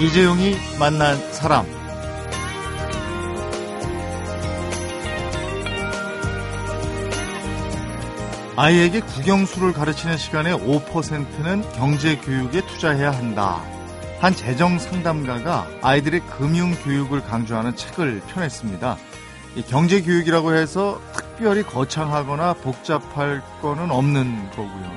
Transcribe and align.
이재용이 0.00 0.56
만난 0.78 1.16
사람. 1.32 1.64
아이에게 8.56 9.00
국영수를 9.00 9.72
가르치는 9.72 10.16
시간의 10.16 10.54
5%는 10.54 11.62
경제 11.74 12.16
교육에 12.16 12.60
투자해야 12.66 13.12
한다. 13.12 13.62
한 14.20 14.34
재정 14.34 14.78
상담가가 14.78 15.68
아이들의 15.80 16.20
금융 16.26 16.74
교육을 16.74 17.22
강조하는 17.22 17.76
책을 17.76 18.20
펴냈습니다. 18.28 18.96
경제 19.68 20.02
교육이라고 20.02 20.54
해서 20.54 21.00
특별히 21.16 21.62
거창하거나 21.62 22.54
복잡할 22.54 23.42
거는 23.62 23.92
없는 23.92 24.50
거고요. 24.50 24.92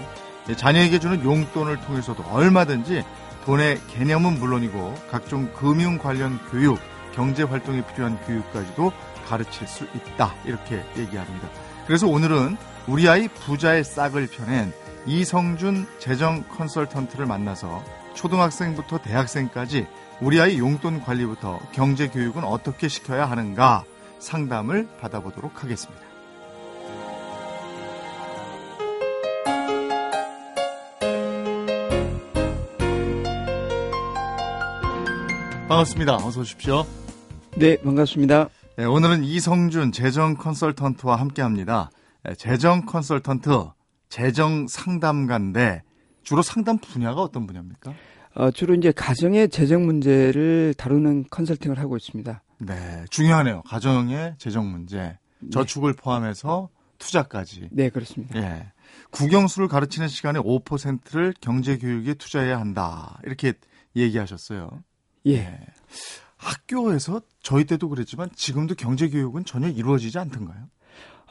자녀에게 0.56 1.00
주는 1.00 1.24
용돈을 1.24 1.82
통해서도 1.82 2.24
얼마든지 2.32 3.04
돈의 3.48 3.80
개념은 3.88 4.40
물론이고 4.40 4.94
각종 5.10 5.50
금융 5.54 5.98
관련 5.98 6.38
교육, 6.52 6.78
경제 7.14 7.44
활동에 7.44 7.82
필요한 7.88 8.20
교육까지도 8.26 8.92
가르칠 9.26 9.66
수 9.66 9.86
있다. 9.86 10.36
이렇게 10.44 10.84
얘기합니다. 10.98 11.48
그래서 11.86 12.08
오늘은 12.08 12.58
우리 12.88 13.08
아이 13.08 13.30
부자의 13.30 13.86
싹을 13.86 14.28
펴낸 14.28 14.74
이성준 15.06 15.88
재정 15.98 16.44
컨설턴트를 16.50 17.26
만나서 17.26 17.82
초등학생부터 18.16 18.98
대학생까지 18.98 19.88
우리 20.20 20.42
아이 20.42 20.60
용돈 20.60 21.02
관리부터 21.02 21.62
경제 21.72 22.10
교육은 22.10 22.44
어떻게 22.44 22.90
시켜야 22.90 23.32
하는가 23.32 23.86
상담을 24.20 24.90
받아보도록 25.00 25.64
하겠습니다. 25.64 26.07
반갑습니다. 35.68 36.16
어서 36.16 36.40
오십시오. 36.40 36.86
네, 37.58 37.76
반갑습니다. 37.78 38.50
네, 38.78 38.86
오늘은 38.86 39.26
이성준 39.26 39.92
재정 39.92 40.36
컨설턴트와 40.36 41.18
함께 41.18 41.42
합니다. 41.42 41.90
네, 42.24 42.36
재정 42.36 42.86
컨설턴트, 42.86 43.50
재정 44.08 44.68
상담가인데 44.68 45.84
주로 46.24 46.42
상담 46.42 46.78
분야가 46.78 47.22
어떤 47.22 47.46
분야입니까? 47.48 47.94
어, 48.36 48.52
주로 48.52 48.76
이제 48.76 48.94
가정의 48.94 49.50
재정 49.50 49.86
문제를 49.86 50.74
다루는 50.78 51.26
컨설팅을 51.30 51.80
하고 51.80 51.98
있습니다. 51.98 52.42
네, 52.60 53.06
중요하네요. 53.10 53.64
가정의 53.64 54.36
재정 54.38 54.72
문제, 54.72 55.18
네. 55.40 55.50
저축을 55.52 55.96
네. 55.96 56.02
포함해서 56.02 56.70
투자까지. 56.98 57.70
네, 57.74 57.90
그렇습니다. 57.90 58.40
예. 58.40 58.72
국영수를 59.12 59.68
가르치는 59.68 60.08
시간에 60.08 60.40
5%를 60.40 61.34
경제 61.42 61.78
교육에 61.78 62.14
투자해야 62.14 62.58
한다. 62.58 63.20
이렇게 63.26 63.54
얘기하셨어요. 63.96 64.70
예. 65.28 65.38
네. 65.38 65.60
학교에서 66.38 67.22
저희 67.42 67.66
때도 67.66 67.90
그랬지만 67.90 68.30
지금도 68.36 68.76
경제 68.76 69.10
교육은 69.10 69.46
전혀 69.46 69.68
이루어지지 69.70 70.18
않던가요? 70.20 70.66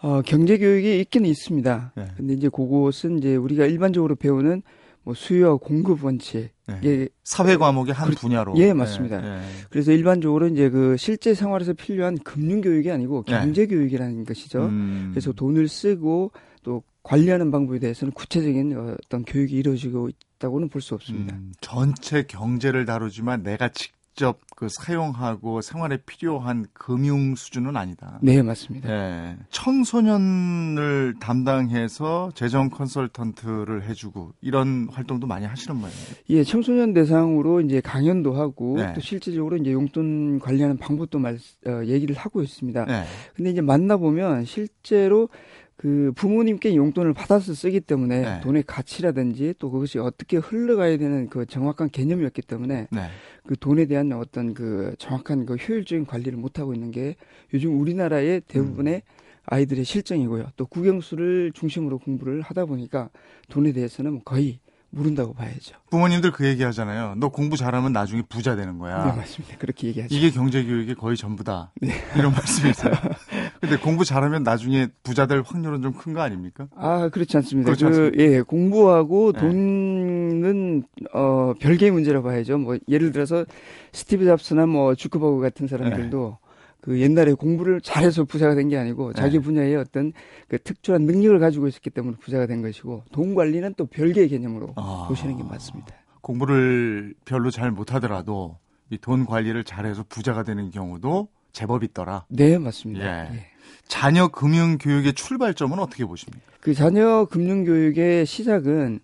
어, 0.03 0.23
경제 0.23 0.59
교육이 0.59 1.01
있기는 1.01 1.29
있습니다. 1.29 1.93
네. 1.97 2.09
근데 2.17 2.35
이제 2.35 2.49
그것은 2.49 3.19
이제 3.19 3.37
우리가 3.37 3.67
일반적으로 3.67 4.15
배우는 4.15 4.63
뭐 5.07 5.15
수요 5.15 5.57
공급 5.59 6.05
원칙 6.05 6.51
네. 6.67 6.81
예, 6.85 7.09
사회 7.23 7.57
과목의 7.57 7.95
한 7.95 8.11
그, 8.11 8.17
분야로 8.17 8.55
예 8.57 8.73
맞습니다. 8.73 9.21
네. 9.21 9.41
그래서 9.71 9.93
일반적으로 9.93 10.49
이제 10.49 10.69
그 10.69 10.97
실제 10.99 11.33
생활에서 11.33 11.75
필요한 11.75 12.19
금융 12.19 12.61
교육이 12.61 12.91
아니고 12.91 13.23
네. 13.27 13.39
경제 13.39 13.67
교육이라는 13.67 14.25
것이죠. 14.25 14.65
음. 14.65 15.11
그래서 15.13 15.33
돈을 15.33 15.69
쓰고 15.69 16.33
또 16.65 16.83
관리하는 17.07 17.51
방법에 17.51 17.79
대해서는 17.79 18.12
구체적인 18.12 18.97
어떤 19.06 19.25
교육이 19.25 19.55
이루어지고 19.55 20.11
있다고는 20.37 20.69
볼 20.69 20.83
수 20.83 20.94
없습니다. 20.94 21.37
음, 21.37 21.53
전체 21.61 22.22
경제를 22.25 22.84
다루지만 22.84 23.43
내가 23.43 23.69
직 23.69 23.97
직접 24.17 24.39
그 24.56 24.69
사용하고 24.71 25.61
생활에 25.61 25.99
필요한 26.06 26.65
금융 26.72 27.34
수준은 27.34 27.77
아니다. 27.77 28.19
네, 28.22 28.41
맞습니다. 28.41 28.89
네. 28.89 29.37
청소년을 29.50 31.17
담당해서 31.21 32.31
재정 32.34 32.71
컨설턴트를 32.71 33.83
해주고 33.87 34.33
이런 34.41 34.88
활동도 34.91 35.27
많이 35.27 35.44
하시는 35.44 35.77
모양이에요. 35.77 36.00
예, 36.31 36.44
청소년 36.44 36.94
대상으로 36.94 37.61
이제 37.61 37.83
강연도 37.83 38.33
하고 38.33 38.77
네. 38.78 38.94
또 38.94 39.03
실질적으로 39.03 39.59
이제 39.59 39.73
용돈 39.73 40.38
관리하는 40.38 40.78
방법도 40.78 41.19
말, 41.19 41.38
어, 41.67 41.84
얘기를 41.84 42.17
하고 42.17 42.43
있습니다. 42.43 42.87
네. 42.87 43.05
근데 43.34 43.50
이제 43.50 43.61
만나보면 43.61 44.47
실제로 44.47 45.28
그 45.76 46.12
부모님께 46.16 46.75
용돈을 46.75 47.12
받아서 47.12 47.53
쓰기 47.53 47.81
때문에 47.81 48.20
네. 48.20 48.41
돈의 48.41 48.62
가치라든지 48.66 49.54
또 49.59 49.70
그것이 49.70 49.98
어떻게 49.98 50.38
흘러가야 50.38 50.97
되는 50.97 51.28
그 51.28 51.44
정확한 51.44 51.91
개념이었기 51.91 52.42
때문에 52.42 52.88
네. 52.91 53.10
그 53.47 53.56
돈에 53.59 53.84
대한 53.84 54.10
어떤 54.12 54.54
그 54.54 54.94
정확한 54.98 55.44
그 55.44 55.56
효율적인 55.56 56.06
관리를 56.06 56.38
못 56.38 56.59
하고 56.59 56.72
있는 56.72 56.91
게 56.91 57.16
요즘 57.53 57.78
우리나라의 57.78 58.42
대부분의 58.48 58.94
음. 58.94 59.00
아이들의 59.44 59.84
실정이고요. 59.84 60.48
또 60.56 60.66
국영수를 60.66 61.53
중심으로 61.54 61.98
공부를 61.98 62.41
하다 62.41 62.64
보니까 62.64 63.10
돈에 63.48 63.72
대해서는 63.72 64.22
거의 64.25 64.58
모른다고 64.91 65.34
봐야죠. 65.34 65.76
부모님들 65.91 66.32
그 66.32 66.47
얘기 66.47 66.62
하잖아요. 66.62 67.14
너 67.19 67.28
공부 67.28 67.56
잘하면 67.56 67.93
나중에 67.93 68.22
부자 68.28 68.56
되는 68.56 68.78
거야. 68.78 69.04
네, 69.04 69.16
맞습니다. 69.16 69.58
그렇게 69.58 69.88
얘기하죠. 69.88 70.14
이게 70.14 70.31
경제 70.31 70.64
교육의 70.64 70.94
거의 70.94 71.16
전부다. 71.16 71.72
네. 71.82 71.93
이런 72.16 72.32
말씀이세요. 72.32 72.93
근데 73.69 73.82
공부 73.82 74.04
잘하면 74.04 74.43
나중에 74.43 74.88
부자 75.03 75.27
될 75.27 75.43
확률은 75.44 75.82
좀 75.82 75.93
큰 75.94 76.15
거 76.15 76.21
아닙니까? 76.21 76.69
아, 76.77 77.09
그렇지 77.09 77.37
않습니다. 77.38 77.66
그렇지 77.66 77.84
그, 77.84 77.88
않습니까? 77.88 78.22
예, 78.22 78.41
공부하고 78.43 79.32
네. 79.32 79.41
돈은 79.41 80.82
어 81.12 81.53
별개의 81.60 81.91
문제라고 81.93 82.28
봐야죠. 82.28 82.59
뭐 82.59 82.76
예를 82.88 83.12
들어서 83.12 83.44
스티브 83.93 84.25
잡스나 84.25 84.66
뭐 84.66 84.94
주크버그 84.94 85.41
같은 85.41 85.66
사람들도 85.66 86.38
네. 86.41 86.47
그 86.81 87.00
옛날에 87.00 87.32
공부를 87.32 87.81
잘해서 87.81 88.25
부자가 88.25 88.55
된 88.55 88.69
게 88.69 88.76
아니고 88.78 89.12
네. 89.12 89.21
자기 89.21 89.38
분야의 89.41 89.76
어떤 89.76 90.12
그 90.49 90.59
특출한 90.59 91.03
능력을 91.03 91.38
가지고 91.41 91.66
있었기 91.66 91.91
때문에 91.91 92.16
부자가 92.21 92.47
된 92.47 92.62
것이고 92.62 93.03
돈 93.12 93.34
관리는 93.34 93.75
또 93.76 93.87
별개의 93.87 94.28
개념으로 94.28 94.72
아, 94.76 95.06
보시는 95.09 95.37
게 95.37 95.43
맞습니다. 95.43 95.93
공부를 96.21 97.15
별로 97.25 97.50
잘 97.50 97.71
못하더라도 97.71 98.59
이 98.91 98.99
돈 98.99 99.25
관리를 99.26 99.65
잘해서 99.65 100.05
부자가 100.09 100.44
되는 100.44 100.71
경우도 100.71 101.28
제법 101.53 101.82
있더라. 101.82 102.25
네, 102.28 102.56
맞습니다. 102.59 103.05
예. 103.05 103.34
예. 103.34 103.47
자녀 103.89 104.29
금융 104.29 104.79
교육의 104.79 105.15
출발점은 105.15 105.79
어떻게 105.79 106.05
보십니까? 106.05 106.45
그 106.61 106.75
자녀 106.75 107.25
금융 107.27 107.65
교육의 107.65 108.27
시작은 108.27 109.01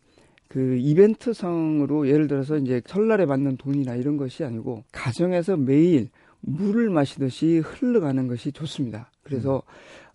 그 0.49 0.77
이벤트성으로 0.79 2.09
예를 2.09 2.27
들어서 2.27 2.57
이제 2.59 2.83
설날에 2.87 3.25
받는 3.27 3.57
돈이나 3.57 3.95
이런 3.95 4.17
것이 4.17 4.45
아니고 4.45 4.85
가정에서 4.93 5.57
매일 5.57 6.11
물을 6.41 6.91
마시듯이 6.91 7.59
흘러가는 7.65 8.27
것이 8.27 8.53
좋습니다. 8.53 9.11
그래서 9.23 9.63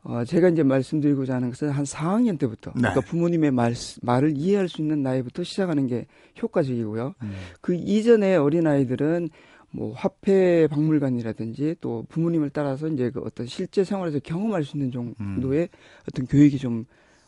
음. 0.04 0.12
어, 0.12 0.24
제가 0.24 0.50
이제 0.50 0.64
말씀드리고자 0.64 1.36
하는 1.36 1.50
것은 1.50 1.70
한 1.70 1.84
4학년 1.84 2.40
때부터 2.40 2.72
네. 2.76 2.82
그러니까 2.82 3.02
부모님의 3.02 3.52
말, 3.52 3.74
말을 4.02 4.38
이해할 4.38 4.70
수 4.70 4.82
있는 4.82 5.02
나이부터 5.02 5.44
시작하는 5.44 5.88
게 5.88 6.06
효과적이고요. 6.42 7.16
음. 7.24 7.34
그 7.62 7.74
이전에 7.74 8.36
어린 8.36 8.68
아이들은 8.68 9.30
뭐 9.72 9.94
화폐 9.94 10.68
박물관이라든지 10.68 11.76
또 11.82 12.06
부모님을 12.10 12.50
따라서 12.52 12.88
이제 12.88 13.10
그 13.12 13.22
어떤 13.22 13.48
실제 13.48 13.84
생활에서 13.84 14.20
경험할 14.20 14.64
수 14.64 14.78
있는 14.78 14.92
정도의 14.92 15.62
음. 15.62 15.68
어떤 16.08 16.26
교육이 16.26 16.58
좀 16.58 16.86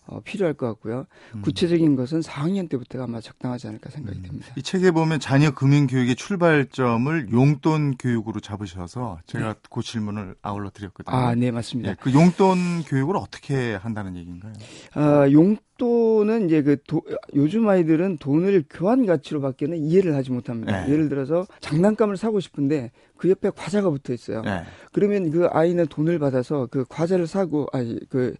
어, 0.10 0.22
필요할 0.22 0.56
것 0.56 0.66
같고요. 0.68 1.06
음. 1.36 1.42
구체적인 1.42 1.96
것은 1.96 2.22
4학년 2.22 2.68
때부터가 2.68 3.04
아마 3.04 3.22
적당하지 3.22 3.68
않을까 3.68 3.92
생각이 3.92 4.18
음. 4.18 4.24
됩니다. 4.24 4.48
이 4.56 4.64
책에 4.64 4.92
보면 4.92 5.20
자녀 5.20 5.52
금융 5.52 5.86
교육의 5.86 6.16
출발점을 6.16 7.32
용돈 7.32 7.96
교육으로 7.98 8.40
잡으셔서 8.40 9.20
제가 9.28 9.54
네. 9.54 9.60
그 9.70 9.82
질문을 9.84 10.36
아울러 10.42 10.72
드렸거든요. 10.72 11.16
아, 11.16 11.36
네, 11.36 11.52
맞습니다. 11.52 11.92
네, 11.92 11.98
그 12.02 12.12
용돈 12.14 12.84
교육을 12.88 13.16
어떻게 13.18 13.76
한다는 13.76 14.18
얘기인가요? 14.18 14.54
아, 14.96 15.30
용돈은 15.32 16.48
이제 16.48 16.64
그 16.64 16.78
도, 16.88 17.04
요즘 17.36 17.70
아이들은 17.70 18.18
돈을 18.18 18.66
교환 18.68 19.06
가치로 19.06 19.42
받기는 19.42 19.78
이해를 19.78 20.16
하지 20.16 20.32
못합니다. 20.32 20.86
네. 20.86 20.92
예를 20.92 21.10
들어서 21.10 21.46
장난감을 21.60 22.18
사고 22.18 22.40
싶은데 22.40 22.92
그 23.16 23.30
옆에 23.30 23.52
과자가 23.52 23.92
붙어 23.92 24.14
있어요. 24.14 24.42
네. 24.42 24.64
그러면 24.92 25.30
그 25.30 25.46
아이는 25.52 25.86
돈을 25.86 26.18
받아서 26.18 26.68
그 26.72 26.86
과자를 26.90 27.28
사고 27.28 27.68
아니 27.74 28.00
그 28.10 28.36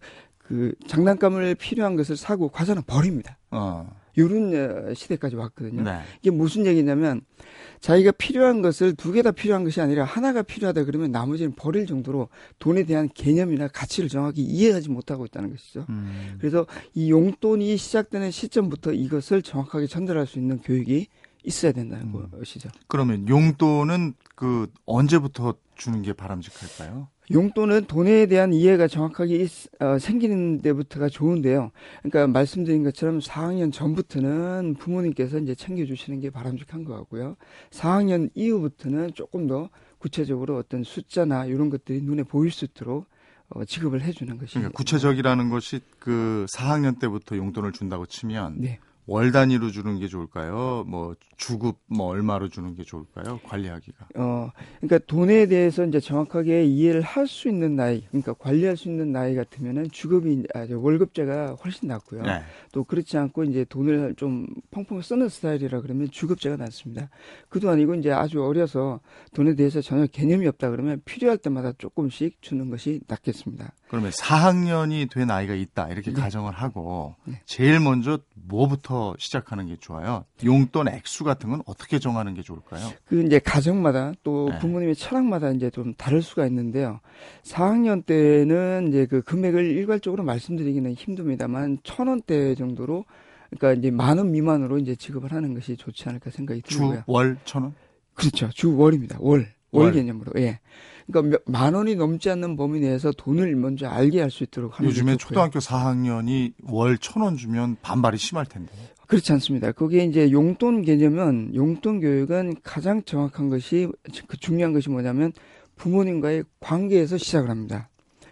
그 0.50 0.72
장난감을 0.88 1.54
필요한 1.54 1.94
것을 1.94 2.16
사고 2.16 2.48
과자는 2.48 2.82
버립니다. 2.84 3.38
어. 3.52 3.88
이런 4.16 4.52
어, 4.52 4.92
시대까지 4.94 5.36
왔거든요. 5.36 5.82
네. 5.84 6.00
이게 6.20 6.32
무슨 6.32 6.66
얘기냐면 6.66 7.20
자기가 7.78 8.10
필요한 8.10 8.60
것을 8.60 8.94
두 8.96 9.12
개 9.12 9.22
다 9.22 9.30
필요한 9.30 9.62
것이 9.62 9.80
아니라 9.80 10.02
하나가 10.04 10.42
필요하다 10.42 10.84
그러면 10.86 11.12
나머지는 11.12 11.54
버릴 11.54 11.86
정도로 11.86 12.28
돈에 12.58 12.82
대한 12.82 13.08
개념이나 13.14 13.68
가치를 13.68 14.08
정확히 14.08 14.42
이해하지 14.42 14.90
못하고 14.90 15.24
있다는 15.26 15.50
것이죠. 15.52 15.86
음. 15.88 16.34
그래서 16.40 16.66
이 16.94 17.12
용돈이 17.12 17.76
시작되는 17.76 18.32
시점부터 18.32 18.92
이것을 18.92 19.42
정확하게 19.42 19.86
전달할 19.86 20.26
수 20.26 20.40
있는 20.40 20.58
교육이 20.58 21.06
있어야 21.44 21.70
된다는 21.70 22.06
음. 22.12 22.28
것이죠. 22.32 22.68
그러면 22.88 23.28
용돈은 23.28 24.14
그 24.34 24.66
언제부터 24.84 25.54
주는 25.80 26.02
게 26.02 26.12
바람직할까요? 26.12 27.08
용돈은 27.32 27.86
돈에 27.86 28.26
대한 28.26 28.52
이해가 28.52 28.86
정확하게 28.86 29.36
있, 29.36 29.50
어, 29.80 29.98
생기는 29.98 30.60
데부터가 30.60 31.08
좋은데요. 31.08 31.70
그러니까 32.02 32.26
말씀드린 32.26 32.82
것처럼 32.84 33.20
4학년 33.20 33.72
전부터는 33.72 34.74
부모님께서 34.78 35.38
이제 35.38 35.54
챙겨주시는 35.54 36.20
게 36.20 36.30
바람직한 36.30 36.84
것 36.84 36.94
같고요. 36.96 37.36
4학년 37.70 38.30
이후부터는 38.34 39.14
조금 39.14 39.46
더 39.46 39.70
구체적으로 39.98 40.56
어떤 40.56 40.82
숫자나 40.84 41.46
이런 41.46 41.70
것들이 41.70 42.02
눈에 42.02 42.24
보일 42.24 42.50
수 42.50 42.64
있도록 42.66 43.06
어, 43.48 43.64
지급을 43.64 44.02
해주는 44.02 44.38
것이 44.38 44.54
그러니까 44.54 44.76
구체적이라는 44.76 45.48
것이 45.50 45.80
그 45.98 46.46
4학년 46.52 46.98
때부터 47.00 47.36
용돈을 47.36 47.72
준다고 47.72 48.06
치면 48.06 48.56
네. 48.58 48.78
월 49.06 49.32
단위로 49.32 49.70
주는 49.70 49.98
게 49.98 50.06
좋을까요? 50.06 50.84
뭐 50.86 51.16
주급 51.36 51.78
뭐 51.86 52.06
얼마로 52.08 52.48
주는 52.48 52.74
게 52.74 52.84
좋을까요? 52.84 53.40
관리하기가. 53.44 54.08
어, 54.16 54.50
그러니까 54.80 54.98
돈에 55.06 55.46
대해서 55.46 55.84
이제 55.84 55.98
정확하게 55.98 56.64
이해를 56.64 57.00
할 57.02 57.26
수 57.26 57.48
있는 57.48 57.76
나이, 57.76 58.04
그러니까 58.08 58.34
관리할 58.34 58.76
수 58.76 58.88
있는 58.88 59.12
나이 59.12 59.34
같으면은 59.34 59.88
주급이 59.90 60.44
아, 60.54 60.66
저 60.66 60.78
월급제가 60.78 61.54
훨씬 61.62 61.88
낫고요. 61.88 62.22
네. 62.22 62.42
또 62.72 62.84
그렇지 62.84 63.16
않고 63.18 63.44
이제 63.44 63.64
돈을 63.68 64.14
좀 64.16 64.46
펑펑 64.70 65.00
쓰는 65.00 65.28
스타일이라 65.28 65.80
그러면 65.80 66.10
주급제가 66.10 66.56
낫습니다. 66.56 67.08
그도 67.48 67.70
아니고 67.70 67.94
이제 67.94 68.10
아주 68.12 68.42
어려서 68.44 69.00
돈에 69.34 69.54
대해서 69.54 69.80
전혀 69.80 70.06
개념이 70.06 70.46
없다 70.48 70.70
그러면 70.70 71.00
필요할 71.04 71.38
때마다 71.38 71.72
조금씩 71.78 72.42
주는 72.42 72.68
것이 72.70 73.00
낫겠습니다. 73.06 73.72
그러면 73.90 74.12
4학년이 74.12 75.10
된 75.10 75.32
아이가 75.32 75.52
있다 75.52 75.88
이렇게 75.88 76.12
네. 76.12 76.20
가정을 76.20 76.52
하고 76.52 77.16
네. 77.24 77.40
제일 77.44 77.80
먼저 77.80 78.20
뭐부터 78.34 79.16
시작하는 79.18 79.66
게 79.66 79.76
좋아요? 79.76 80.24
용돈 80.44 80.86
액수 80.86 81.24
같은 81.24 81.50
건 81.50 81.62
어떻게 81.66 81.98
정하는 81.98 82.34
게 82.34 82.42
좋을까요? 82.42 82.88
그 83.04 83.20
이제 83.26 83.40
가정마다 83.40 84.12
또 84.22 84.48
네. 84.52 84.58
부모님의 84.60 84.94
철학마다 84.94 85.50
이제 85.50 85.70
좀 85.70 85.92
다를 85.94 86.22
수가 86.22 86.46
있는데요. 86.46 87.00
4학년 87.42 88.06
때는 88.06 88.86
이제 88.90 89.06
그 89.06 89.22
금액을 89.22 89.64
일괄적으로 89.72 90.22
말씀드리기는 90.22 90.92
힘듭니다만 90.94 91.78
천 91.82 92.06
원대 92.06 92.54
정도로 92.54 93.04
그러니까 93.50 93.80
이제 93.80 93.90
만 93.90 94.18
원 94.18 94.30
미만으로 94.30 94.78
이제 94.78 94.94
지급을 94.94 95.32
하는 95.32 95.52
것이 95.52 95.76
좋지 95.76 96.08
않을까 96.08 96.30
생각이 96.30 96.62
들고요. 96.62 97.02
주월 97.06 97.38
천 97.44 97.64
원? 97.64 97.74
그렇죠. 98.14 98.48
주 98.50 98.76
월입니다. 98.76 99.16
월. 99.20 99.48
월, 99.72 99.84
월. 99.86 99.92
개념으로. 99.92 100.32
예. 100.40 100.60
그러니까 101.06 101.38
몇- 101.38 101.42
만 101.52 101.74
원이 101.74 101.96
넘지 101.96 102.30
않는 102.30 102.56
범위 102.56 102.80
내에서 102.80 103.10
돈을 103.12 103.54
먼저 103.56 103.88
알게 103.88 104.20
할 104.20 104.30
수 104.30 104.44
있도록 104.44 104.78
하는 104.78 104.88
요즘에. 104.90 105.16
초등학교 105.16 105.58
4학년이 105.58 106.52
월 106.64 106.98
천 106.98 107.22
원 107.22 107.36
주면 107.36 107.76
반발이 107.82 108.16
심할 108.18 108.46
텐데. 108.46 108.72
그렇지 109.06 109.32
않습니다. 109.32 109.72
그게 109.72 110.04
이제 110.04 110.30
용돈 110.30 110.82
개념은 110.82 111.54
용돈 111.56 111.98
교육은 112.00 112.56
가장 112.62 113.02
정확한 113.02 113.48
것이 113.48 113.88
그 114.28 114.36
중요한 114.36 114.72
것이 114.72 114.88
뭐냐면 114.88 115.32
부모님과의 115.76 116.44
관계에서 116.60 117.18
시작을 117.18 117.50
합니다. 117.50 117.88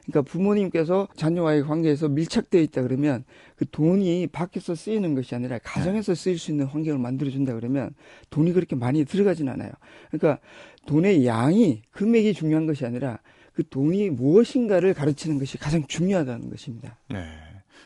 그러니까 0.07 0.31
부모님께서 0.31 1.09
자녀와의 1.17 1.65
관계에서 1.65 2.09
밀착되어 2.09 2.61
있다 2.63 2.83
그러면 2.83 3.25
그 3.59 3.69
돈이 3.69 4.29
밖에서 4.29 4.77
쓰이는 4.77 5.17
것이 5.17 5.35
아니라 5.35 5.59
가정에서 5.59 6.15
쓰일 6.15 6.39
수 6.39 6.53
있는 6.53 6.67
환경을 6.67 6.99
만들어 7.01 7.29
준다 7.29 7.55
그러면 7.55 7.91
돈이 8.31 8.53
그렇게 8.53 8.77
많이 8.77 9.05
들어가진 9.05 9.49
않아요. 9.49 9.73
그러니까 10.11 10.41
돈의 10.87 11.27
양이 11.27 11.83
금액이 11.91 12.35
중요한 12.35 12.67
것이 12.67 12.87
아니라 12.87 13.19
그 13.53 13.69
돈이 13.69 14.11
무엇인가를 14.11 14.95
가르치는 14.95 15.41
것이 15.41 15.59
가장 15.59 15.85
중요하다는 15.89 16.51
것입니다. 16.51 16.97
네. 17.09 17.27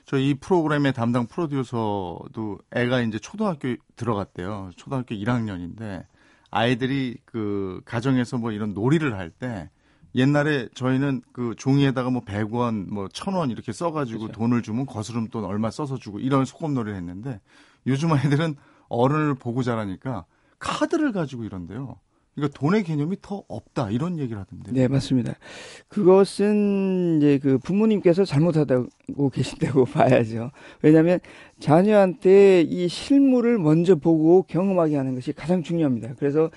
저이 0.04 0.34
프로그램의 0.34 0.92
담당 0.92 1.26
프로듀서도 1.26 2.58
애가 2.72 3.00
이제 3.00 3.18
초등학교 3.18 3.74
들어갔대요. 3.96 4.72
초등학교 4.76 5.14
1학년인데 5.14 6.04
아이들이 6.50 7.16
그 7.24 7.80
가정에서 7.86 8.36
뭐 8.36 8.52
이런 8.52 8.74
놀이를 8.74 9.16
할 9.16 9.30
때 9.30 9.70
옛날에 10.14 10.68
저희는 10.74 11.22
그 11.32 11.54
종이에다가 11.56 12.10
뭐 12.10 12.22
100원, 12.22 12.88
뭐 12.92 13.08
1000원 13.08 13.50
이렇게 13.50 13.72
써가지고 13.72 14.20
그렇죠. 14.20 14.38
돈을 14.38 14.62
주면 14.62 14.86
거스름 14.86 15.28
돈 15.28 15.44
얼마 15.44 15.70
써서 15.70 15.96
주고 15.96 16.18
이런 16.20 16.44
소꿉놀이를 16.44 16.96
했는데 16.96 17.40
요즘 17.86 18.12
아이들은 18.12 18.56
어른을 18.88 19.34
보고 19.34 19.62
자라니까 19.62 20.26
카드를 20.58 21.12
가지고 21.12 21.44
이런데요. 21.44 21.96
그러니까 22.34 22.58
돈의 22.58 22.84
개념이 22.84 23.16
더 23.20 23.44
없다 23.46 23.90
이런 23.90 24.18
얘기를 24.18 24.40
하던데. 24.40 24.72
네, 24.72 24.88
맞습니다. 24.88 25.34
그것은 25.88 27.18
이제 27.18 27.38
그 27.38 27.58
부모님께서 27.58 28.24
잘못하고 28.24 28.88
계신다고 29.32 29.84
봐야죠. 29.84 30.50
왜냐하면 30.80 31.20
자녀한테 31.60 32.62
이 32.62 32.88
실물을 32.88 33.58
먼저 33.58 33.96
보고 33.96 34.44
경험하게 34.44 34.96
하는 34.96 35.14
것이 35.14 35.32
가장 35.32 35.62
중요합니다. 35.62 36.14
그래서 36.18 36.50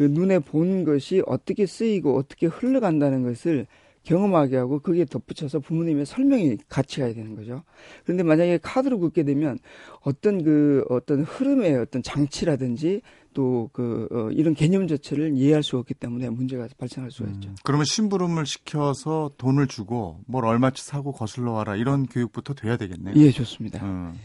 그 0.00 0.04
눈에 0.04 0.38
본 0.38 0.84
것이 0.84 1.22
어떻게 1.26 1.66
쓰이고 1.66 2.16
어떻게 2.16 2.46
흘러간다는 2.46 3.22
것을 3.22 3.66
경험하게 4.02 4.56
하고 4.56 4.78
거기에 4.78 5.04
덧붙여서 5.04 5.58
부모님의 5.58 6.06
설명이 6.06 6.56
같이 6.70 7.00
가야 7.00 7.12
되는 7.12 7.36
거죠. 7.36 7.64
그런데 8.04 8.22
만약에 8.22 8.60
카드로 8.62 8.98
긋게 8.98 9.24
되면 9.24 9.58
어떤 10.00 10.42
그 10.42 10.86
어떤 10.88 11.22
흐름의 11.22 11.76
어떤 11.76 12.02
장치라든지 12.02 13.02
또그 13.34 14.30
이런 14.32 14.54
개념 14.54 14.88
자체를 14.88 15.34
이해할 15.36 15.62
수 15.62 15.76
없기 15.76 15.92
때문에 15.92 16.30
문제가 16.30 16.66
발생할 16.78 17.10
수가 17.10 17.28
있죠. 17.32 17.50
음, 17.50 17.56
그러면 17.62 17.84
심부름을 17.84 18.46
시켜서 18.46 19.32
돈을 19.36 19.66
주고 19.66 20.22
뭘 20.26 20.46
얼마치 20.46 20.82
사고 20.82 21.12
거슬러 21.12 21.52
와라 21.52 21.76
이런 21.76 22.06
교육부터 22.06 22.54
돼야 22.54 22.78
되겠네요. 22.78 23.16
예, 23.16 23.30
좋습니다. 23.30 23.84
음, 23.84 24.18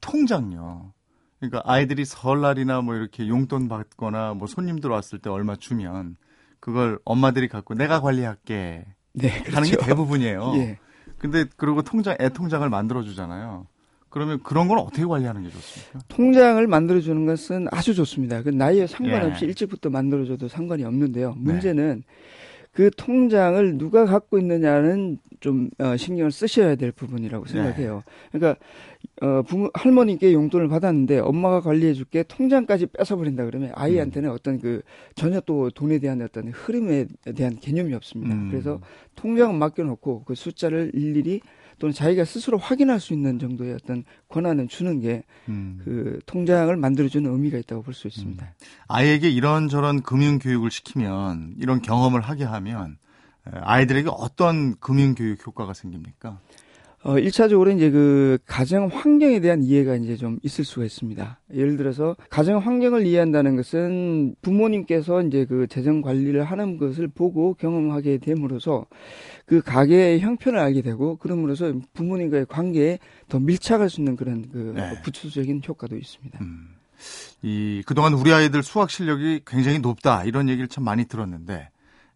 통장요. 0.00 0.92
그러니까 1.40 1.62
아이들이 1.64 2.04
설날이나 2.04 2.82
뭐 2.82 2.94
이렇게 2.94 3.26
용돈 3.26 3.68
받거나 3.68 4.34
뭐 4.34 4.46
손님들 4.46 4.90
왔을 4.90 5.18
때 5.18 5.30
얼마 5.30 5.56
주면 5.56 6.16
그걸 6.60 6.98
엄마들이 7.04 7.48
갖고 7.48 7.74
내가 7.74 8.00
관리할게 8.00 8.84
네, 9.14 9.28
하는 9.28 9.68
게 9.68 9.70
그렇죠. 9.70 9.86
대부분이에요. 9.86 10.52
예. 10.56 10.78
근데 11.18 11.46
그리고 11.56 11.82
통장 11.82 12.16
애 12.20 12.28
통장을 12.28 12.68
만들어 12.68 13.02
주잖아요. 13.02 13.66
그러면 14.10 14.40
그런 14.42 14.68
건 14.68 14.78
어떻게 14.78 15.04
관리하는 15.04 15.42
게 15.42 15.50
좋습니까? 15.50 16.00
통장을 16.08 16.66
만들어 16.66 17.00
주는 17.00 17.24
것은 17.26 17.68
아주 17.70 17.94
좋습니다. 17.94 18.42
그 18.42 18.50
나이에 18.50 18.86
상관없이 18.86 19.44
예. 19.44 19.48
일찍부터 19.48 19.88
만들어 19.88 20.26
줘도 20.26 20.48
상관이 20.48 20.84
없는데요. 20.84 21.34
문제는 21.38 22.02
그 22.72 22.90
통장을 22.96 23.78
누가 23.78 24.04
갖고 24.04 24.38
있느냐는 24.38 25.18
좀 25.40 25.70
어, 25.78 25.96
신경을 25.96 26.30
쓰셔야 26.30 26.74
될 26.76 26.92
부분이라고 26.92 27.46
생각해요. 27.46 28.02
그러니까 28.30 28.62
어, 29.22 29.42
부모 29.42 29.70
할머니께 29.74 30.32
용돈을 30.32 30.68
받았는데 30.68 31.18
엄마가 31.18 31.60
관리해줄게 31.60 32.22
통장까지 32.22 32.86
뺏어버린다 32.86 33.44
그러면 33.44 33.70
아이한테는 33.74 34.30
어떤 34.30 34.58
그 34.58 34.80
전혀 35.14 35.40
또 35.40 35.68
돈에 35.70 35.98
대한 35.98 36.22
어떤 36.22 36.48
흐름에 36.48 37.06
대한 37.36 37.58
개념이 37.58 37.92
없습니다. 37.94 38.34
음. 38.34 38.48
그래서 38.50 38.80
통장은 39.16 39.56
맡겨놓고 39.58 40.24
그 40.24 40.34
숫자를 40.34 40.90
일일이 40.94 41.40
또는 41.78 41.92
자기가 41.94 42.24
스스로 42.24 42.58
확인할 42.58 43.00
수 43.00 43.12
있는 43.14 43.38
정도의 43.38 43.74
어떤 43.74 44.04
권한을 44.28 44.68
주는 44.68 45.00
게 45.00 45.22
음. 45.48 45.80
그 45.84 46.20
통장을 46.26 46.74
만들어주는 46.76 47.30
의미가 47.30 47.58
있다고 47.58 47.82
볼 47.82 47.94
수 47.94 48.06
있습니다. 48.06 48.54
아이에게 48.88 49.28
이런저런 49.30 50.02
금융 50.02 50.38
교육을 50.38 50.70
시키면 50.70 51.54
이런 51.58 51.80
경험을 51.82 52.20
하게 52.20 52.44
하면 52.44 52.96
에, 53.46 53.50
아이들에게 53.62 54.08
어떤 54.12 54.76
금융 54.78 55.14
교육 55.14 55.46
효과가 55.46 55.72
생깁니까? 55.74 56.38
어, 57.02 57.14
1차적으로 57.14 57.74
이제 57.74 57.90
그 57.90 58.38
가정 58.44 58.88
환경에 58.88 59.40
대한 59.40 59.62
이해가 59.62 59.96
이제 59.96 60.16
좀 60.16 60.38
있을 60.42 60.64
수가 60.64 60.84
있습니다. 60.84 61.40
예를 61.54 61.78
들어서 61.78 62.14
가정 62.28 62.58
환경을 62.58 63.06
이해한다는 63.06 63.56
것은 63.56 64.34
부모님께서 64.42 65.22
이제 65.22 65.46
그 65.46 65.66
재정 65.66 66.02
관리를 66.02 66.44
하는 66.44 66.76
것을 66.76 67.08
보고 67.08 67.54
경험하게 67.54 68.18
됨으로써 68.18 68.86
그 69.46 69.62
가게의 69.62 70.20
형편을 70.20 70.58
알게 70.58 70.82
되고 70.82 71.16
그럼으로써 71.16 71.72
부모님과의 71.94 72.46
관계에 72.46 72.98
더 73.28 73.40
밀착할 73.40 73.88
수 73.88 74.02
있는 74.02 74.14
그런 74.14 74.50
그 74.52 74.74
네. 74.76 75.00
부수적인 75.00 75.62
효과도 75.66 75.96
있습니다. 75.96 76.38
음. 76.42 76.76
이 77.40 77.82
그동안 77.86 78.12
우리 78.12 78.30
아이들 78.30 78.62
수학 78.62 78.90
실력이 78.90 79.40
굉장히 79.46 79.78
높다 79.78 80.24
이런 80.24 80.50
얘기를 80.50 80.68
참 80.68 80.84
많이 80.84 81.06
들었는데 81.06 81.54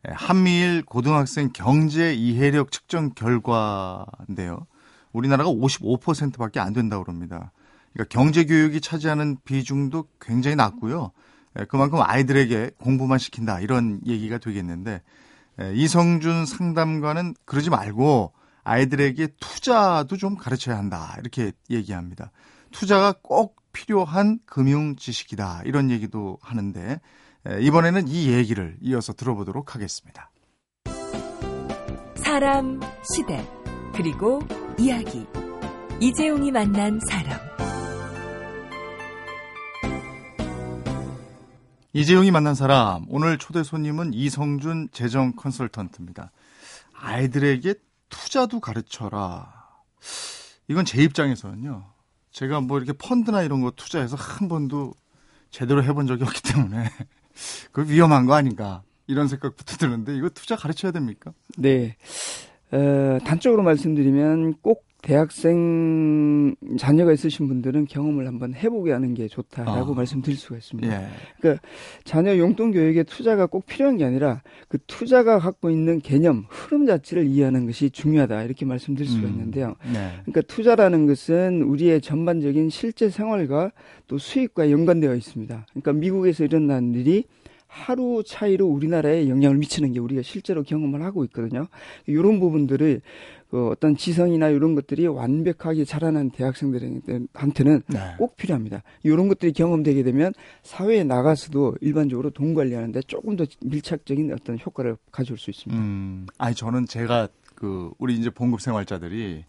에, 0.07 0.13
한미일 0.13 0.83
고등학생 0.85 1.49
경제 1.55 2.13
이해력 2.13 2.71
측정 2.71 3.15
결과인데요. 3.15 4.67
우리나라가 5.15 5.49
55%밖에 5.49 6.61
안 6.61 6.75
된다고 6.75 7.05
그럽니다. 7.05 7.53
그러니까 7.95 8.13
경제 8.13 8.45
교육이 8.45 8.81
차지하는 8.81 9.39
비중도 9.45 10.09
굉장히 10.21 10.57
낮고요. 10.57 11.13
에, 11.57 11.65
그만큼 11.65 12.01
아이들에게 12.03 12.73
공부만 12.79 13.19
시킨다 13.19 13.61
이런 13.61 14.01
얘기가 14.05 14.39
되겠는데 14.39 15.01
에, 15.61 15.75
이성준 15.75 16.45
상담가는 16.45 17.35
그러지 17.45 17.71
말고 17.71 18.33
아이들에게 18.65 19.29
투자도 19.39 20.17
좀 20.17 20.37
가르쳐야 20.37 20.77
한다 20.77 21.17
이렇게 21.21 21.53
얘기합니다. 21.71 22.33
투자가 22.73 23.15
꼭 23.23 23.57
필요한 23.73 24.41
금융 24.47 24.97
지식이다 24.97 25.63
이런 25.65 25.91
얘기도 25.91 26.39
하는데 26.43 27.01
에, 27.47 27.61
이번에는 27.61 28.09
이 28.09 28.33
얘기를 28.33 28.77
이어서 28.81 29.13
들어보도록 29.13 29.77
하겠습니다. 29.77 30.31
사람, 32.17 32.81
시대, 33.05 33.47
그리고 33.95 34.41
이야기. 34.79 35.25
이재용이 36.01 36.51
만난 36.51 36.99
사람. 37.09 37.39
이재용이 41.93 42.33
만난 42.33 42.57
사람 42.57 43.05
오늘 43.09 43.39
초대 43.39 43.63
손님은 43.63 44.15
이성준 44.15 44.89
재정 44.91 45.33
컨설턴트입니다. 45.37 46.33
아이들에게 46.93 47.75
투자도 48.09 48.59
가르쳐라. 48.59 49.65
이건 50.67 50.85
제 50.85 51.03
입장에서는요. 51.03 51.85
제가 52.33 52.61
뭐 52.61 52.79
이렇게 52.79 52.93
펀드나 52.93 53.43
이런 53.43 53.61
거 53.61 53.71
투자해서 53.71 54.17
한 54.17 54.49
번도 54.49 54.95
제대로 55.51 55.85
해본 55.85 56.09
적이 56.09 56.25
없기 56.25 56.43
때문에 56.43 56.91
그 57.71 57.89
위험한 57.89 58.27
거 58.27 58.35
아닌가 58.35 58.83
이런 59.07 59.29
생각부터 59.29 59.77
드는데 59.77 60.17
이거 60.17 60.29
투자 60.31 60.57
가르쳐야 60.57 60.91
됩니까? 60.91 61.33
네. 61.57 61.97
어, 62.75 63.19
단적으로 63.25 63.63
말씀드리면 63.63 64.55
꼭 64.61 64.85
대학생 65.05 66.57
자녀가 66.79 67.13
있으신 67.13 67.47
분들은 67.47 67.85
경험을 67.85 68.27
한번 68.27 68.55
해보게 68.55 68.91
하는 68.91 69.13
게 69.13 69.29
좋다라고 69.29 69.93
어. 69.93 69.95
말씀드릴 69.95 70.37
수가 70.39 70.57
있습니다. 70.57 71.03
예. 71.03 71.59
자녀 72.05 72.39
용돈 72.39 72.73
교육에 72.73 73.03
투자가 73.03 73.45
꼭 73.45 73.67
필요한 73.67 73.99
게 73.99 74.05
아니라 74.07 74.41
그 74.67 74.79
투자가 74.87 75.39
갖고 75.41 75.69
있는 75.69 76.01
개념, 76.01 76.47
흐름 76.49 76.87
자체를 76.87 77.27
이해하는 77.27 77.67
것이 77.67 77.91
중요하다 77.91 78.45
이렇게 78.45 78.65
말씀드릴 78.65 79.07
수가 79.07 79.29
음. 79.29 79.33
있는데요. 79.33 79.77
네. 79.93 80.11
그러니까 80.23 80.41
투자라는 80.41 81.07
것은 81.07 81.63
우리의 81.63 82.01
전반적인 82.01 82.71
실제 82.71 83.11
생활과 83.11 83.73
또 84.07 84.17
수익과 84.17 84.71
연관되어 84.71 85.15
있습니다. 85.15 85.67
그러니까 85.69 85.93
미국에서 85.93 86.45
일어나는 86.45 86.95
일이 86.95 87.25
하루 87.75 88.23
차이로 88.25 88.67
우리나라에 88.67 89.29
영향을 89.29 89.59
미치는 89.59 89.93
게 89.93 89.99
우리가 89.99 90.23
실제로 90.23 90.63
경험을 90.63 91.03
하고 91.03 91.25
있거든요. 91.25 91.67
이런 92.07 92.39
부분들을 92.39 93.03
그 93.51 93.69
어떤 93.69 93.97
지성이나 93.97 94.49
이런 94.49 94.77
것들이 94.77 95.09
완벽하게 95.09 95.85
자라난 95.85 96.31
대학생들한테는 96.31 97.83
네. 97.89 98.15
꼭 98.17 98.37
필요합니다. 98.37 98.85
이런 99.03 99.27
것들이 99.27 99.53
경험되게 99.53 100.05
되면 100.05 100.33
사회에 100.63 101.03
나가서도 101.03 101.77
일반적으로 101.81 102.31
돈 102.31 102.55
관리하는데 102.55 103.03
조금 103.03 103.35
더 103.37 103.45
밀착적인 103.61 104.33
어떤 104.33 104.57
효과를 104.59 104.97
가져올 105.11 105.37
수 105.37 105.51
있습니다. 105.51 105.81
음, 105.81 106.27
아니 106.39 106.55
저는 106.55 106.87
제가 106.87 107.29
그 107.57 107.91
우리 107.99 108.15
이제 108.15 108.31
봉급 108.31 108.61
생활자들이 108.61 109.45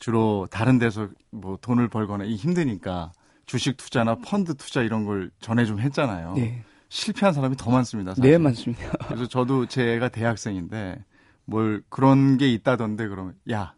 주로 0.00 0.48
다른 0.50 0.78
데서 0.78 1.08
뭐 1.30 1.58
돈을 1.60 1.88
벌거나 1.88 2.24
이 2.24 2.34
힘드니까 2.34 3.12
주식 3.46 3.76
투자나 3.76 4.16
펀드 4.16 4.54
투자 4.54 4.82
이런 4.82 5.04
걸 5.04 5.30
전에 5.40 5.64
좀 5.64 5.80
했잖아요. 5.80 6.34
네, 6.36 6.62
실패한 6.88 7.34
사람이 7.34 7.56
더 7.56 7.70
많습니다. 7.70 8.14
사실. 8.14 8.30
네 8.30 8.38
맞습니다. 8.38 8.90
그래서 9.06 9.26
저도 9.26 9.66
제 9.66 9.94
애가 9.94 10.08
대학생인데 10.08 11.04
뭘 11.44 11.82
그런 11.88 12.38
게 12.38 12.50
있다던데 12.52 13.08
그러면 13.08 13.34
야 13.50 13.74